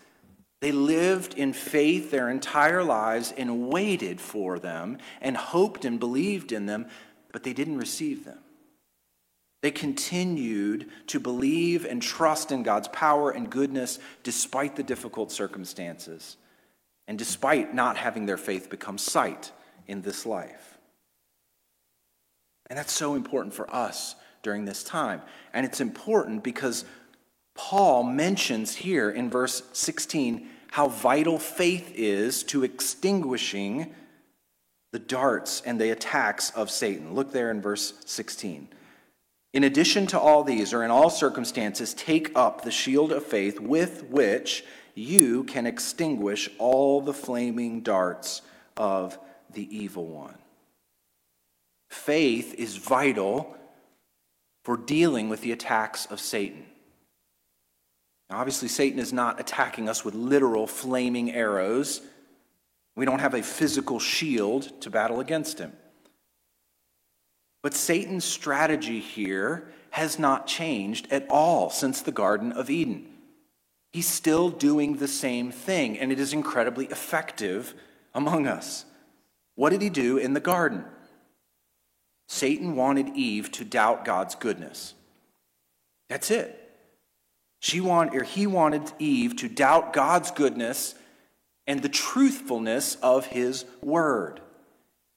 They 0.61 0.71
lived 0.71 1.35
in 1.35 1.53
faith 1.53 2.09
their 2.09 2.29
entire 2.29 2.83
lives 2.83 3.33
and 3.37 3.67
waited 3.67 4.19
for 4.19 4.57
them 4.57 4.97
and 5.21 5.37
hoped 5.37 5.85
and 5.85 5.99
believed 5.99 6.51
in 6.51 6.65
them, 6.65 6.87
but 7.31 7.43
they 7.43 7.53
didn't 7.53 7.77
receive 7.77 8.25
them. 8.25 8.39
They 9.61 9.71
continued 9.71 10.89
to 11.07 11.19
believe 11.19 11.85
and 11.85 12.01
trust 12.01 12.51
in 12.51 12.63
God's 12.63 12.87
power 12.89 13.31
and 13.31 13.49
goodness 13.49 13.99
despite 14.23 14.75
the 14.75 14.83
difficult 14.83 15.31
circumstances 15.31 16.37
and 17.07 17.17
despite 17.17 17.73
not 17.73 17.97
having 17.97 18.25
their 18.25 18.37
faith 18.37 18.69
become 18.69 18.97
sight 18.97 19.51
in 19.87 20.01
this 20.01 20.25
life. 20.25 20.77
And 22.69 22.77
that's 22.77 22.93
so 22.93 23.15
important 23.15 23.53
for 23.53 23.73
us 23.73 24.15
during 24.41 24.65
this 24.65 24.83
time. 24.83 25.21
And 25.53 25.65
it's 25.65 25.81
important 25.81 26.43
because 26.43 26.85
Paul 27.55 28.03
mentions 28.03 28.75
here 28.75 29.09
in 29.09 29.29
verse 29.29 29.63
16 29.73 30.49
how 30.71 30.89
vital 30.89 31.39
faith 31.39 31.91
is 31.95 32.43
to 32.43 32.63
extinguishing 32.63 33.95
the 34.91 34.99
darts 34.99 35.61
and 35.65 35.79
the 35.79 35.89
attacks 35.89 36.51
of 36.51 36.69
Satan. 36.69 37.13
Look 37.13 37.31
there 37.31 37.49
in 37.49 37.61
verse 37.61 37.93
16. 38.05 38.67
In 39.53 39.63
addition 39.63 40.05
to 40.07 40.19
all 40.19 40.43
these, 40.43 40.73
or 40.73 40.83
in 40.83 40.91
all 40.91 41.09
circumstances, 41.09 41.93
take 41.93 42.37
up 42.37 42.61
the 42.61 42.71
shield 42.71 43.13
of 43.13 43.25
faith 43.25 43.59
with 43.59 44.03
which 44.03 44.65
you 44.95 45.45
can 45.45 45.65
extinguish 45.65 46.49
all 46.57 46.99
the 46.99 47.13
flaming 47.13 47.79
darts 47.79 48.41
of 48.75 49.17
the 49.53 49.73
evil 49.75 50.07
one. 50.07 50.37
Faith 51.89 52.53
is 52.55 52.75
vital 52.75 53.55
for 54.65 54.75
dealing 54.75 55.29
with 55.29 55.39
the 55.39 55.53
attacks 55.53 56.05
of 56.07 56.19
Satan. 56.19 56.65
Now, 58.29 58.39
obviously, 58.39 58.67
Satan 58.67 58.99
is 58.99 59.13
not 59.13 59.39
attacking 59.39 59.88
us 59.88 60.03
with 60.03 60.15
literal 60.15 60.67
flaming 60.67 61.31
arrows. 61.31 62.01
We 62.95 63.05
don't 63.05 63.19
have 63.19 63.33
a 63.33 63.43
physical 63.43 63.99
shield 63.99 64.81
to 64.81 64.89
battle 64.89 65.19
against 65.19 65.59
him. 65.59 65.73
But 67.61 67.73
Satan's 67.73 68.25
strategy 68.25 68.99
here 68.99 69.67
has 69.91 70.19
not 70.19 70.47
changed 70.47 71.07
at 71.11 71.27
all 71.29 71.69
since 71.69 72.01
the 72.01 72.11
Garden 72.11 72.51
of 72.51 72.69
Eden. 72.69 73.07
He's 73.91 74.07
still 74.07 74.49
doing 74.49 74.97
the 74.97 75.07
same 75.07 75.51
thing, 75.51 75.97
and 75.97 76.11
it 76.11 76.19
is 76.19 76.33
incredibly 76.33 76.85
effective 76.88 77.73
among 78.13 78.45
us. 78.45 78.85
What 79.55 79.69
did 79.69 79.81
he 79.81 79.89
do 79.89 80.17
in 80.17 80.33
the 80.33 80.39
garden? 80.39 80.83
Satan 82.27 82.75
wanted 82.75 83.15
Eve 83.15 83.51
to 83.53 83.63
doubt 83.63 84.03
God's 84.03 84.35
goodness. 84.35 84.95
That's 86.09 86.29
it. 86.31 86.64
She 87.59 87.81
want, 87.81 88.15
or 88.15 88.23
he 88.23 88.47
wanted 88.47 88.91
Eve 88.99 89.35
to 89.37 89.49
doubt 89.49 89.93
God's 89.93 90.31
goodness 90.31 90.95
and 91.67 91.81
the 91.81 91.89
truthfulness 91.89 92.95
of 93.01 93.27
his 93.27 93.65
word. 93.81 94.41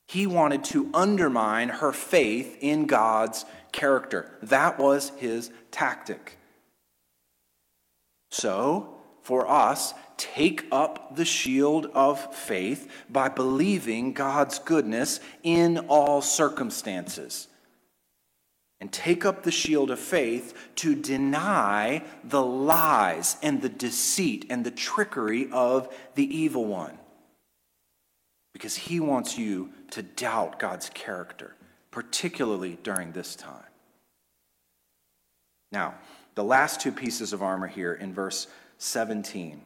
He 0.06 0.26
wanted 0.26 0.64
to 0.64 0.90
undermine 0.94 1.68
her 1.68 1.92
faith 1.92 2.56
in 2.60 2.86
God's 2.86 3.44
character. 3.72 4.38
That 4.42 4.78
was 4.78 5.10
his 5.18 5.50
tactic. 5.70 6.38
So, 8.30 8.94
for 9.22 9.48
us, 9.48 9.92
take 10.16 10.66
up 10.72 11.16
the 11.16 11.24
shield 11.24 11.86
of 11.94 12.34
faith 12.34 12.90
by 13.10 13.28
believing 13.28 14.14
God's 14.14 14.58
goodness 14.58 15.20
in 15.42 15.78
all 15.88 16.22
circumstances. 16.22 17.48
And 18.80 18.92
take 18.92 19.24
up 19.24 19.42
the 19.42 19.50
shield 19.50 19.90
of 19.90 19.98
faith 19.98 20.54
to 20.76 20.94
deny 20.94 22.04
the 22.22 22.42
lies 22.42 23.36
and 23.42 23.60
the 23.60 23.68
deceit 23.68 24.46
and 24.50 24.64
the 24.64 24.70
trickery 24.70 25.48
of 25.50 25.92
the 26.14 26.36
evil 26.36 26.64
one 26.64 26.96
because 28.58 28.74
he 28.74 28.98
wants 28.98 29.38
you 29.38 29.70
to 29.90 30.02
doubt 30.02 30.58
God's 30.58 30.90
character, 30.90 31.54
particularly 31.92 32.76
during 32.82 33.12
this 33.12 33.36
time. 33.36 33.62
Now, 35.70 35.94
the 36.34 36.42
last 36.42 36.80
two 36.80 36.90
pieces 36.90 37.32
of 37.32 37.40
armor 37.40 37.68
here 37.68 37.94
in 37.94 38.12
verse 38.12 38.48
17. 38.78 39.62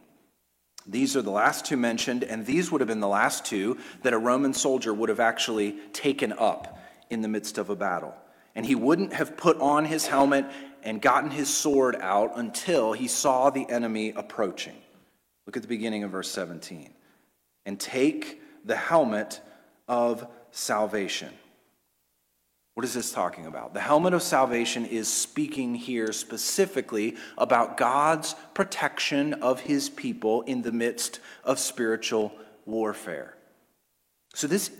These 0.87 1.17
are 1.17 1.23
the 1.23 1.31
last 1.31 1.65
two 1.65 1.79
mentioned, 1.79 2.23
and 2.23 2.45
these 2.45 2.71
would 2.71 2.83
have 2.83 2.89
been 2.89 3.01
the 3.01 3.09
last 3.09 3.47
two 3.47 3.79
that 4.03 4.13
a 4.13 4.19
Roman 4.19 4.53
soldier 4.53 4.93
would 4.93 5.09
have 5.09 5.21
actually 5.21 5.73
taken 5.95 6.33
up 6.35 6.79
in 7.09 7.23
the 7.23 7.29
midst 7.29 7.57
of 7.57 7.71
a 7.71 7.77
battle. 7.77 8.15
And 8.55 8.67
he 8.67 8.75
wouldn't 8.75 9.13
have 9.15 9.37
put 9.37 9.59
on 9.61 9.85
his 9.85 10.07
helmet 10.07 10.47
and 10.83 11.01
gotten 11.01 11.31
his 11.31 11.49
sword 11.49 11.97
out 11.97 12.33
until 12.37 12.93
he 12.93 13.09
saw 13.09 13.51
the 13.51 13.69
enemy 13.69 14.13
approaching. 14.15 14.77
Look 15.47 15.57
at 15.57 15.63
the 15.63 15.69
beginning 15.69 16.05
of 16.05 16.11
verse 16.11 16.31
17. 16.31 16.93
And 17.65 17.79
take 17.79 18.41
the 18.65 18.77
helmet 18.77 19.41
of 19.89 20.27
salvation. 20.51 21.31
What 22.75 22.85
is 22.85 22.95
this 22.95 23.13
talking 23.13 23.47
about? 23.47 23.75
The 23.75 23.81
helmet 23.81 24.15
of 24.15 24.23
salvation 24.23 24.87
is 24.87 25.07
speaking 25.07 25.75
here 25.75 26.11
specifically 26.13 27.17
about 27.37 27.77
God's 27.77 28.35
protection 28.55 29.35
of 29.35 29.61
his 29.61 29.91
people 29.91 30.43
in 30.43 30.63
the 30.63 30.73
midst 30.73 31.21
of 31.45 31.59
spiritual 31.59 32.33
warfare. 32.65 33.37
So, 34.35 34.47
this 34.47 34.71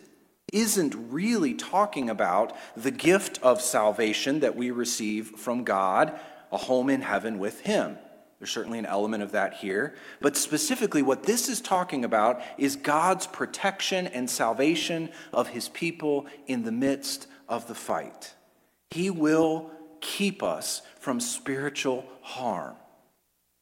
isn't 0.53 0.95
really 1.11 1.55
talking 1.55 2.09
about 2.09 2.55
the 2.77 2.91
gift 2.91 3.41
of 3.43 3.61
salvation 3.61 4.41
that 4.41 4.55
we 4.55 4.71
receive 4.71 5.31
from 5.31 5.65
God, 5.65 6.19
a 6.53 6.59
home 6.59 6.91
in 6.91 7.01
heaven 7.01 7.39
with 7.39 7.61
him. 7.61 7.97
There's 8.39 8.51
certainly 8.51 8.81
an 8.81 8.87
element 8.87 9.23
of 9.23 9.33
that 9.33 9.55
here. 9.55 9.95
But 10.21 10.37
specifically, 10.37 11.01
what 11.01 11.23
this 11.23 11.49
is 11.49 11.61
talking 11.61 12.05
about 12.05 12.43
is 12.59 12.75
God's 12.75 13.27
protection 13.27 14.09
and 14.09 14.29
salvation 14.29 15.11
of 15.33 15.49
his 15.49 15.69
people 15.69 16.27
in 16.47 16.65
the 16.65 16.73
midst 16.73 17.29
of 17.49 17.69
the 17.69 17.75
fight. 17.75 18.35
He 18.91 19.11
will 19.11 19.71
keep 20.01 20.43
us 20.43 20.83
from 20.99 21.21
spiritual 21.21 22.05
harm. 22.21 22.75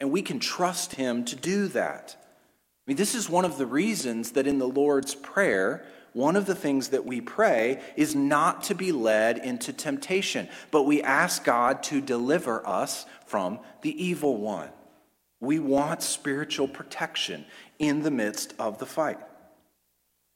And 0.01 0.11
we 0.11 0.23
can 0.23 0.41
trust 0.41 0.95
him 0.95 1.27
to 1.27 1.37
do 1.37 1.69
that. 1.69 2.17
I 2.19 2.91
mean, 2.91 2.97
this 2.97 3.15
is 3.15 3.29
one 3.29 3.45
of 3.45 3.59
the 3.59 3.67
reasons 3.67 4.33
that 4.33 4.47
in 4.47 4.59
the 4.59 4.67
Lord's 4.67 5.15
Prayer, 5.15 5.85
one 6.13 6.37
of 6.37 6.47
the 6.47 6.55
things 6.55 6.89
that 6.89 7.05
we 7.05 7.21
pray 7.21 7.81
is 7.97 8.15
not 8.15 8.65
to 8.65 8.75
be 8.75 8.93
led 8.93 9.39
into 9.39 9.73
temptation, 9.73 10.49
but 10.71 10.83
we 10.83 11.03
ask 11.03 11.45
God 11.45 11.83
to 11.85 12.01
deliver 12.01 12.67
us 12.67 13.07
from 13.27 13.61
the 13.83 14.05
evil 14.05 14.37
one. 14.37 14.71
We 15.41 15.59
want 15.59 16.03
spiritual 16.03 16.69
protection 16.69 17.45
in 17.79 18.03
the 18.03 18.11
midst 18.11 18.55
of 18.59 18.79
the 18.79 18.87
fight. 18.87 19.19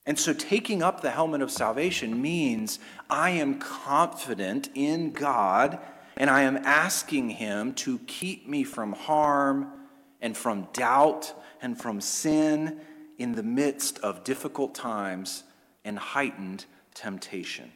And 0.06 0.18
so, 0.18 0.32
taking 0.32 0.82
up 0.82 1.00
the 1.00 1.10
helmet 1.10 1.40
of 1.40 1.50
salvation 1.50 2.20
means 2.20 2.78
I 3.08 3.30
am 3.30 3.58
confident 3.58 4.68
in 4.74 5.12
God 5.12 5.78
and 6.16 6.30
I 6.30 6.42
am 6.42 6.58
asking 6.58 7.30
Him 7.30 7.74
to 7.74 7.98
keep 8.00 8.46
me 8.46 8.64
from 8.64 8.92
harm 8.92 9.72
and 10.20 10.36
from 10.36 10.68
doubt 10.72 11.34
and 11.60 11.80
from 11.80 12.00
sin 12.00 12.80
in 13.18 13.32
the 13.32 13.42
midst 13.42 13.98
of 14.00 14.24
difficult 14.24 14.74
times 14.74 15.44
and 15.84 15.98
heightened 15.98 16.64
temptation. 16.94 17.70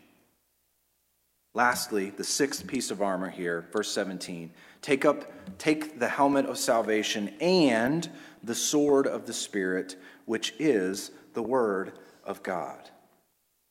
Lastly, 1.55 2.11
the 2.11 2.25
sixth 2.25 2.67
piece 2.67 2.91
of 2.91 3.03
armor 3.03 3.31
here, 3.31 3.67
verse 3.73 3.91
17. 3.91 4.53
Take 4.81 5.05
up 5.05 5.33
take 5.59 5.99
the 5.99 6.09
helmet 6.09 6.47
of 6.47 6.59
salvation 6.59 7.35
and 7.41 8.09
the 8.45 8.55
sword 8.55 9.07
of 9.07 9.27
the 9.27 9.33
spirit, 9.33 9.97
which 10.25 10.55
is 10.59 11.11
the 11.35 11.43
word 11.43 11.93
of 12.25 12.43
God. 12.43 12.91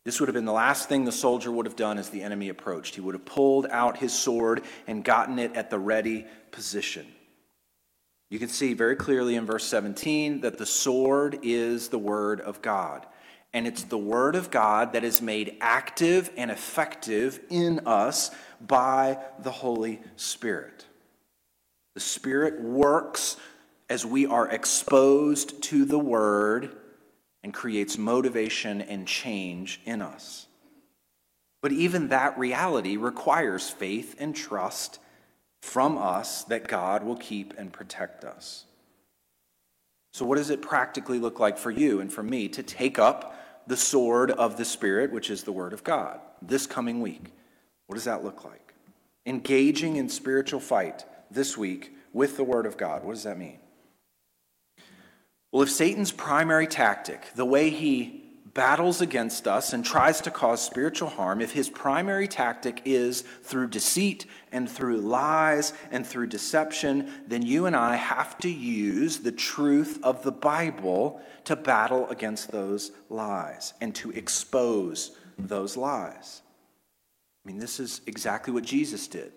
This 0.03 0.19
would 0.19 0.29
have 0.29 0.33
been 0.33 0.45
the 0.45 0.53
last 0.53 0.89
thing 0.89 1.05
the 1.05 1.11
soldier 1.11 1.51
would 1.51 1.65
have 1.65 1.75
done 1.75 1.97
as 1.97 2.09
the 2.09 2.23
enemy 2.23 2.49
approached. 2.49 2.95
He 2.95 3.01
would 3.01 3.15
have 3.15 3.25
pulled 3.25 3.67
out 3.67 3.97
his 3.97 4.13
sword 4.13 4.63
and 4.87 5.03
gotten 5.03 5.37
it 5.37 5.55
at 5.55 5.69
the 5.69 5.79
ready 5.79 6.25
position. 6.51 7.05
You 8.29 8.39
can 8.39 8.49
see 8.49 8.73
very 8.73 8.95
clearly 8.95 9.35
in 9.35 9.45
verse 9.45 9.65
17 9.65 10.41
that 10.41 10.57
the 10.57 10.65
sword 10.65 11.39
is 11.43 11.89
the 11.89 11.99
word 11.99 12.41
of 12.41 12.61
God. 12.61 13.05
And 13.57 13.65
it's 13.65 13.85
the 13.85 13.97
Word 13.97 14.35
of 14.35 14.51
God 14.51 14.93
that 14.93 15.03
is 15.03 15.19
made 15.19 15.57
active 15.61 16.29
and 16.37 16.51
effective 16.51 17.39
in 17.49 17.87
us 17.87 18.29
by 18.61 19.17
the 19.39 19.49
Holy 19.49 19.99
Spirit. 20.15 20.85
The 21.95 21.99
Spirit 21.99 22.61
works 22.61 23.35
as 23.89 24.05
we 24.05 24.27
are 24.27 24.47
exposed 24.47 25.59
to 25.63 25.85
the 25.85 25.97
Word 25.97 26.75
and 27.41 27.51
creates 27.51 27.97
motivation 27.97 28.79
and 28.79 29.07
change 29.07 29.81
in 29.85 30.03
us. 30.03 30.45
But 31.63 31.71
even 31.71 32.09
that 32.09 32.37
reality 32.37 32.95
requires 32.95 33.71
faith 33.71 34.17
and 34.19 34.35
trust 34.35 34.99
from 35.63 35.97
us 35.97 36.43
that 36.43 36.67
God 36.67 37.03
will 37.03 37.17
keep 37.17 37.55
and 37.57 37.73
protect 37.73 38.23
us. 38.23 38.65
So, 40.13 40.27
what 40.27 40.37
does 40.37 40.51
it 40.51 40.61
practically 40.61 41.17
look 41.17 41.39
like 41.39 41.57
for 41.57 41.71
you 41.71 41.99
and 41.99 42.13
for 42.13 42.21
me 42.21 42.49
to 42.49 42.61
take 42.61 42.99
up 42.99 43.33
the 43.67 43.77
sword 43.77 44.31
of 44.31 44.57
the 44.57 44.65
Spirit, 44.65 45.11
which 45.11 45.29
is 45.29 45.43
the 45.43 45.51
Word 45.51 45.73
of 45.73 45.83
God, 45.83 46.19
this 46.41 46.65
coming 46.65 47.01
week? 47.01 47.33
What 47.87 47.95
does 47.95 48.05
that 48.05 48.23
look 48.23 48.43
like? 48.43 48.73
Engaging 49.25 49.97
in 49.97 50.09
spiritual 50.09 50.59
fight 50.59 51.05
this 51.29 51.57
week 51.57 51.93
with 52.13 52.37
the 52.37 52.43
Word 52.43 52.65
of 52.65 52.77
God. 52.77 53.03
What 53.03 53.13
does 53.13 53.23
that 53.23 53.37
mean? 53.37 53.59
Well, 55.51 55.63
if 55.63 55.71
Satan's 55.71 56.11
primary 56.11 56.67
tactic, 56.67 57.33
the 57.35 57.45
way 57.45 57.69
he 57.69 58.26
battles 58.57 59.01
against 59.01 59.47
us 59.47 59.71
and 59.71 59.85
tries 59.85 60.19
to 60.19 60.31
cause 60.31 60.59
spiritual 60.59 61.09
harm, 61.09 61.41
if 61.41 61.51
his 61.51 61.69
primary 61.69 62.27
tactic 62.27 62.81
is 62.85 63.21
through 63.43 63.67
deceit 63.67 64.25
and 64.51 64.67
through 64.67 64.97
lies 64.97 65.73
and 65.91 66.05
through 66.05 66.25
deception, 66.25 67.07
then 67.27 67.43
you 67.43 67.67
and 67.67 67.75
I 67.75 67.95
have 67.95 68.35
to 68.39 68.49
use 68.49 69.19
the 69.19 69.31
truth 69.31 69.99
of 70.01 70.23
the 70.23 70.31
Bible 70.31 71.21
to 71.43 71.55
battle 71.55 72.09
against 72.09 72.49
those 72.49 72.91
lies 73.11 73.75
and 73.79 73.93
to 73.93 74.09
expose 74.09 75.15
those 75.37 75.77
lies. 75.77 76.41
I 77.45 77.47
mean, 77.47 77.59
this 77.59 77.79
is 77.79 78.01
exactly 78.07 78.51
what 78.51 78.63
Jesus 78.63 79.07
did 79.07 79.33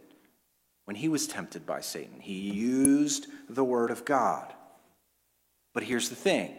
when 0.86 0.96
he 0.96 1.08
was 1.08 1.26
tempted 1.26 1.66
by 1.66 1.82
Satan. 1.82 2.20
He 2.20 2.52
used 2.52 3.26
the 3.50 3.64
Word 3.64 3.90
of 3.90 4.06
God. 4.06 4.54
But 5.74 5.82
here's 5.82 6.08
the 6.08 6.16
thing 6.16 6.56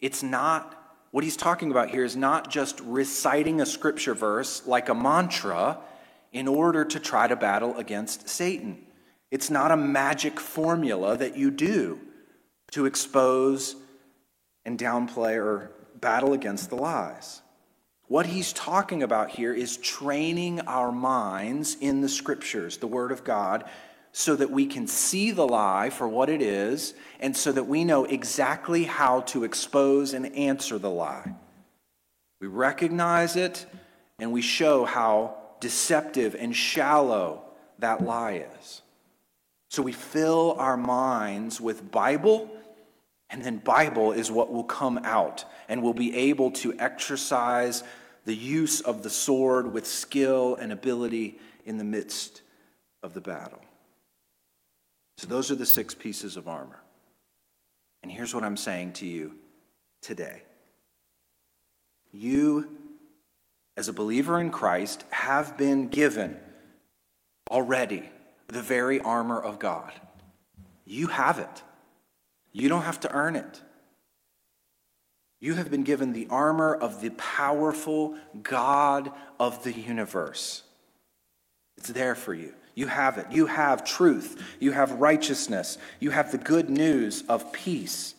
it's 0.00 0.22
not, 0.22 0.80
what 1.14 1.22
he's 1.22 1.36
talking 1.36 1.70
about 1.70 1.90
here 1.90 2.02
is 2.02 2.16
not 2.16 2.50
just 2.50 2.80
reciting 2.80 3.60
a 3.60 3.66
scripture 3.66 4.14
verse 4.14 4.66
like 4.66 4.88
a 4.88 4.94
mantra 4.96 5.78
in 6.32 6.48
order 6.48 6.84
to 6.84 6.98
try 6.98 7.28
to 7.28 7.36
battle 7.36 7.76
against 7.76 8.28
Satan. 8.28 8.84
It's 9.30 9.48
not 9.48 9.70
a 9.70 9.76
magic 9.76 10.40
formula 10.40 11.16
that 11.16 11.36
you 11.36 11.52
do 11.52 12.00
to 12.72 12.86
expose 12.86 13.76
and 14.64 14.76
downplay 14.76 15.36
or 15.36 15.70
battle 16.00 16.32
against 16.32 16.70
the 16.70 16.74
lies. 16.74 17.42
What 18.08 18.26
he's 18.26 18.52
talking 18.52 19.04
about 19.04 19.30
here 19.30 19.54
is 19.54 19.76
training 19.76 20.62
our 20.62 20.90
minds 20.90 21.76
in 21.80 22.00
the 22.00 22.08
scriptures, 22.08 22.78
the 22.78 22.88
Word 22.88 23.12
of 23.12 23.22
God, 23.22 23.70
so 24.16 24.36
that 24.36 24.52
we 24.52 24.64
can 24.64 24.86
see 24.86 25.32
the 25.32 25.46
lie 25.46 25.90
for 25.90 26.06
what 26.06 26.28
it 26.28 26.40
is 26.40 26.94
and 27.18 27.36
so 27.36 27.50
that 27.50 27.66
we 27.66 27.82
know 27.82 28.04
exactly 28.04 28.84
how 28.84 29.22
to 29.22 29.42
expose 29.42 30.14
and 30.14 30.36
answer 30.36 30.78
the 30.78 30.88
lie. 30.88 31.34
We 32.40 32.46
recognize 32.46 33.34
it 33.34 33.66
and 34.20 34.30
we 34.30 34.40
show 34.40 34.84
how 34.84 35.36
deceptive 35.58 36.36
and 36.36 36.54
shallow 36.54 37.42
that 37.80 38.04
lie 38.04 38.46
is. 38.60 38.82
So 39.70 39.82
we 39.82 39.90
fill 39.90 40.54
our 40.60 40.76
minds 40.76 41.60
with 41.60 41.90
Bible, 41.90 42.48
and 43.30 43.44
then 43.44 43.58
Bible 43.58 44.12
is 44.12 44.30
what 44.30 44.52
will 44.52 44.62
come 44.62 44.98
out, 44.98 45.44
and 45.68 45.82
we'll 45.82 45.92
be 45.92 46.14
able 46.14 46.52
to 46.52 46.78
exercise 46.78 47.82
the 48.26 48.36
use 48.36 48.80
of 48.80 49.02
the 49.02 49.10
sword 49.10 49.72
with 49.72 49.86
skill 49.86 50.54
and 50.54 50.70
ability 50.70 51.40
in 51.66 51.78
the 51.78 51.84
midst 51.84 52.42
of 53.02 53.12
the 53.12 53.20
battle. 53.20 53.60
So, 55.16 55.26
those 55.28 55.50
are 55.50 55.54
the 55.54 55.66
six 55.66 55.94
pieces 55.94 56.36
of 56.36 56.48
armor. 56.48 56.80
And 58.02 58.10
here's 58.12 58.34
what 58.34 58.44
I'm 58.44 58.56
saying 58.56 58.94
to 58.94 59.06
you 59.06 59.34
today 60.02 60.42
you, 62.12 62.68
as 63.76 63.88
a 63.88 63.92
believer 63.92 64.40
in 64.40 64.50
Christ, 64.50 65.04
have 65.10 65.56
been 65.56 65.88
given 65.88 66.38
already 67.50 68.08
the 68.48 68.62
very 68.62 69.00
armor 69.00 69.40
of 69.40 69.58
God. 69.58 69.92
You 70.84 71.06
have 71.08 71.38
it, 71.38 71.62
you 72.52 72.68
don't 72.68 72.82
have 72.82 73.00
to 73.00 73.12
earn 73.12 73.36
it. 73.36 73.62
You 75.40 75.54
have 75.54 75.70
been 75.70 75.84
given 75.84 76.14
the 76.14 76.26
armor 76.30 76.74
of 76.74 77.02
the 77.02 77.10
powerful 77.10 78.16
God 78.42 79.12
of 79.38 79.62
the 79.62 79.72
universe. 79.72 80.62
It's 81.76 81.88
there 81.88 82.14
for 82.14 82.32
you. 82.32 82.54
You 82.74 82.86
have 82.88 83.18
it. 83.18 83.26
You 83.30 83.46
have 83.46 83.84
truth. 83.84 84.42
You 84.58 84.72
have 84.72 84.92
righteousness. 84.92 85.78
You 86.00 86.10
have 86.10 86.32
the 86.32 86.38
good 86.38 86.68
news 86.68 87.22
of 87.28 87.52
peace. 87.52 88.14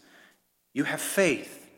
You 0.74 0.86
have 0.86 1.02
faith. 1.02 1.70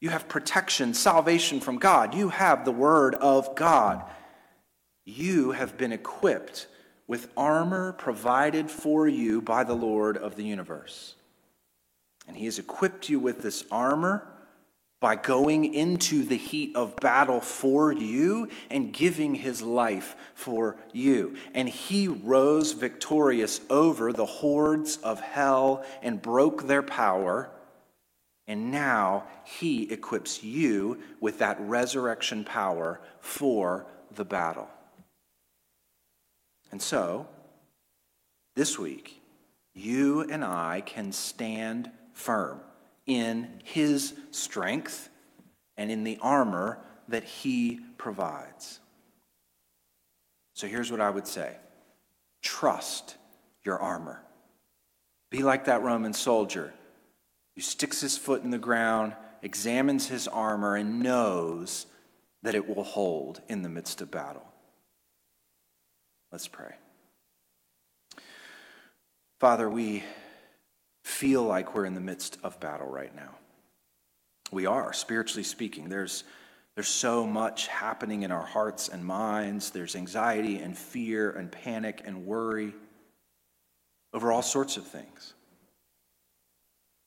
You 0.00 0.10
have 0.10 0.28
protection, 0.28 0.94
salvation 0.94 1.60
from 1.60 1.78
God. 1.78 2.14
You 2.14 2.30
have 2.30 2.64
the 2.64 2.72
Word 2.72 3.14
of 3.14 3.54
God. 3.54 4.02
You 5.04 5.52
have 5.52 5.76
been 5.76 5.92
equipped 5.92 6.66
with 7.06 7.30
armor 7.36 7.92
provided 7.92 8.70
for 8.70 9.08
you 9.08 9.42
by 9.42 9.64
the 9.64 9.74
Lord 9.74 10.16
of 10.16 10.36
the 10.36 10.44
universe. 10.44 11.14
And 12.28 12.36
He 12.36 12.44
has 12.44 12.58
equipped 12.58 13.08
you 13.08 13.18
with 13.18 13.42
this 13.42 13.64
armor 13.70 14.26
by 15.00 15.16
going 15.16 15.72
into 15.72 16.24
the 16.24 16.36
heat 16.36 16.76
of 16.76 16.94
battle 16.96 17.40
for 17.40 17.90
you 17.90 18.48
and 18.70 18.92
giving 18.92 19.34
his 19.34 19.62
life 19.62 20.14
for 20.34 20.76
you. 20.92 21.34
And 21.54 21.68
he 21.68 22.06
rose 22.06 22.72
victorious 22.72 23.62
over 23.70 24.12
the 24.12 24.26
hordes 24.26 24.98
of 24.98 25.18
hell 25.20 25.84
and 26.02 26.20
broke 26.20 26.66
their 26.66 26.82
power. 26.82 27.50
And 28.46 28.70
now 28.70 29.24
he 29.44 29.90
equips 29.90 30.44
you 30.44 31.00
with 31.18 31.38
that 31.38 31.58
resurrection 31.60 32.44
power 32.44 33.00
for 33.20 33.86
the 34.14 34.24
battle. 34.24 34.68
And 36.70 36.82
so, 36.82 37.26
this 38.54 38.78
week, 38.78 39.22
you 39.72 40.22
and 40.22 40.44
I 40.44 40.82
can 40.84 41.10
stand 41.12 41.90
firm 42.12 42.60
in 43.10 43.48
his 43.64 44.14
strength 44.30 45.08
and 45.76 45.90
in 45.90 46.04
the 46.04 46.16
armor 46.22 46.78
that 47.08 47.24
he 47.24 47.80
provides. 47.98 48.78
So 50.54 50.68
here's 50.68 50.92
what 50.92 51.00
I 51.00 51.10
would 51.10 51.26
say 51.26 51.56
trust 52.40 53.16
your 53.64 53.80
armor. 53.80 54.22
Be 55.28 55.42
like 55.42 55.64
that 55.64 55.82
Roman 55.82 56.12
soldier 56.12 56.72
who 57.56 57.60
sticks 57.60 58.00
his 58.00 58.16
foot 58.16 58.44
in 58.44 58.50
the 58.50 58.58
ground, 58.58 59.16
examines 59.42 60.06
his 60.06 60.28
armor, 60.28 60.76
and 60.76 61.00
knows 61.00 61.86
that 62.44 62.54
it 62.54 62.68
will 62.68 62.84
hold 62.84 63.42
in 63.48 63.62
the 63.62 63.68
midst 63.68 64.00
of 64.00 64.10
battle. 64.12 64.46
Let's 66.30 66.46
pray. 66.46 66.74
Father, 69.40 69.68
we 69.68 70.04
feel 71.04 71.42
like 71.42 71.74
we're 71.74 71.84
in 71.84 71.94
the 71.94 72.00
midst 72.00 72.38
of 72.42 72.60
battle 72.60 72.88
right 72.88 73.14
now. 73.14 73.36
We 74.52 74.66
are, 74.66 74.92
spiritually 74.92 75.44
speaking. 75.44 75.88
There's, 75.88 76.24
there's 76.74 76.88
so 76.88 77.26
much 77.26 77.68
happening 77.68 78.22
in 78.22 78.32
our 78.32 78.44
hearts 78.44 78.88
and 78.88 79.04
minds. 79.04 79.70
There's 79.70 79.96
anxiety 79.96 80.58
and 80.58 80.76
fear 80.76 81.30
and 81.30 81.50
panic 81.50 82.02
and 82.04 82.26
worry 82.26 82.74
over 84.12 84.32
all 84.32 84.42
sorts 84.42 84.76
of 84.76 84.86
things 84.86 85.34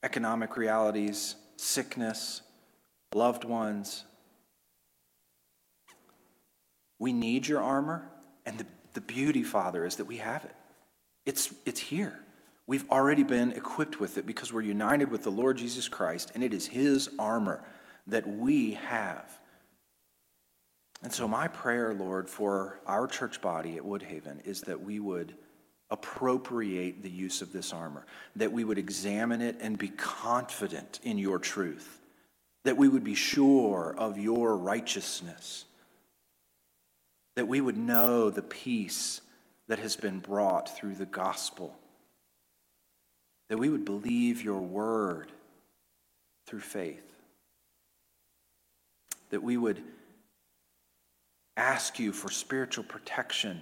economic 0.04 0.58
realities, 0.58 1.36
sickness, 1.56 2.42
loved 3.14 3.46
ones. 3.46 4.04
We 7.00 7.14
need 7.14 7.48
your 7.48 7.62
armor, 7.62 8.10
and 8.46 8.58
the, 8.58 8.66
the 8.94 9.02
beauty, 9.02 9.44
Father, 9.44 9.86
is 9.86 9.96
that 9.98 10.06
we 10.06 10.18
have 10.18 10.44
it. 10.44 10.56
It's, 11.26 11.54
it's 11.66 11.80
here. 11.80 12.20
We've 12.66 12.90
already 12.90 13.24
been 13.24 13.52
equipped 13.52 14.00
with 14.00 14.18
it 14.18 14.26
because 14.26 14.54
we're 14.54 14.62
united 14.62 15.12
with 15.12 15.24
the 15.24 15.32
Lord 15.32 15.58
Jesus 15.58 15.90
Christ, 15.90 16.32
and 16.34 16.44
it 16.44 16.54
is 16.54 16.66
His 16.66 17.10
armor 17.20 17.64
that 18.08 18.28
we 18.28 18.72
have. 18.74 19.40
And 21.02 21.12
so, 21.12 21.28
my 21.28 21.50
prayer, 21.50 21.94
Lord, 21.94 22.30
for 22.30 22.80
our 22.88 23.08
church 23.08 23.42
body 23.42 23.76
at 23.76 23.84
Woodhaven 23.84 24.46
is 24.46 24.62
that 24.62 24.82
we 24.82 25.00
would 25.02 25.36
appropriate 25.90 27.04
the 27.04 27.10
use 27.10 27.42
of 27.42 27.52
this 27.52 27.74
armor, 27.74 28.06
that 28.38 28.54
we 28.54 28.64
would 28.64 28.78
examine 28.78 29.42
it 29.42 29.58
and 29.60 29.78
be 29.78 29.90
confident 29.90 31.02
in 31.04 31.18
your 31.18 31.40
truth, 31.40 32.00
that 32.64 32.78
we 32.78 32.88
would 32.88 33.04
be 33.04 33.16
sure 33.16 33.94
of 33.98 34.18
your 34.18 34.56
righteousness, 34.56 35.66
that 37.36 37.50
we 37.50 37.60
would 37.60 37.78
know 37.78 38.30
the 38.30 38.42
peace 38.42 39.20
that 39.68 39.80
has 39.80 39.98
been 39.98 40.20
brought 40.20 40.76
through 40.78 40.96
the 40.96 41.06
gospel 41.06 41.78
that 43.54 43.60
we 43.60 43.70
would 43.70 43.86
believe 43.86 44.42
your 44.42 44.62
word 44.62 45.32
through 46.48 46.60
faith, 46.60 47.06
that 49.30 49.44
we 49.44 49.58
would 49.58 49.80
ask 51.56 52.00
you 52.00 52.12
for 52.12 52.32
spiritual 52.32 52.84
protection, 52.84 53.62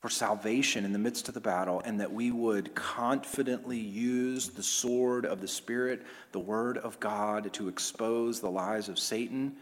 for 0.00 0.08
salvation 0.08 0.86
in 0.86 0.94
the 0.94 0.98
midst 0.98 1.28
of 1.28 1.34
the 1.34 1.40
battle, 1.42 1.82
and 1.84 2.00
that 2.00 2.10
we 2.10 2.30
would 2.30 2.74
confidently 2.74 3.76
use 3.76 4.48
the 4.48 4.62
sword 4.62 5.26
of 5.26 5.42
the 5.42 5.46
Spirit, 5.46 6.00
the 6.32 6.40
word 6.40 6.78
of 6.78 6.98
God, 6.98 7.52
to 7.52 7.68
expose 7.68 8.40
the 8.40 8.50
lies 8.50 8.88
of 8.88 8.98
Satan, 8.98 9.56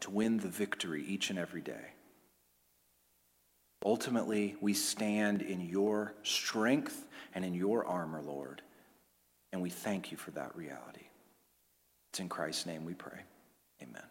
to 0.00 0.10
win 0.10 0.38
the 0.38 0.48
victory 0.48 1.04
each 1.06 1.30
and 1.30 1.38
every 1.38 1.60
day. 1.60 1.92
Ultimately, 3.84 4.56
we 4.60 4.74
stand 4.74 5.40
in 5.40 5.60
your 5.60 6.14
strength 6.24 7.04
and 7.34 7.44
in 7.44 7.54
your 7.54 7.86
armor, 7.86 8.22
Lord. 8.22 8.62
And 9.52 9.62
we 9.62 9.70
thank 9.70 10.10
you 10.10 10.16
for 10.16 10.30
that 10.32 10.54
reality. 10.56 11.06
It's 12.10 12.20
in 12.20 12.28
Christ's 12.28 12.66
name 12.66 12.84
we 12.84 12.94
pray. 12.94 13.20
Amen. 13.82 14.02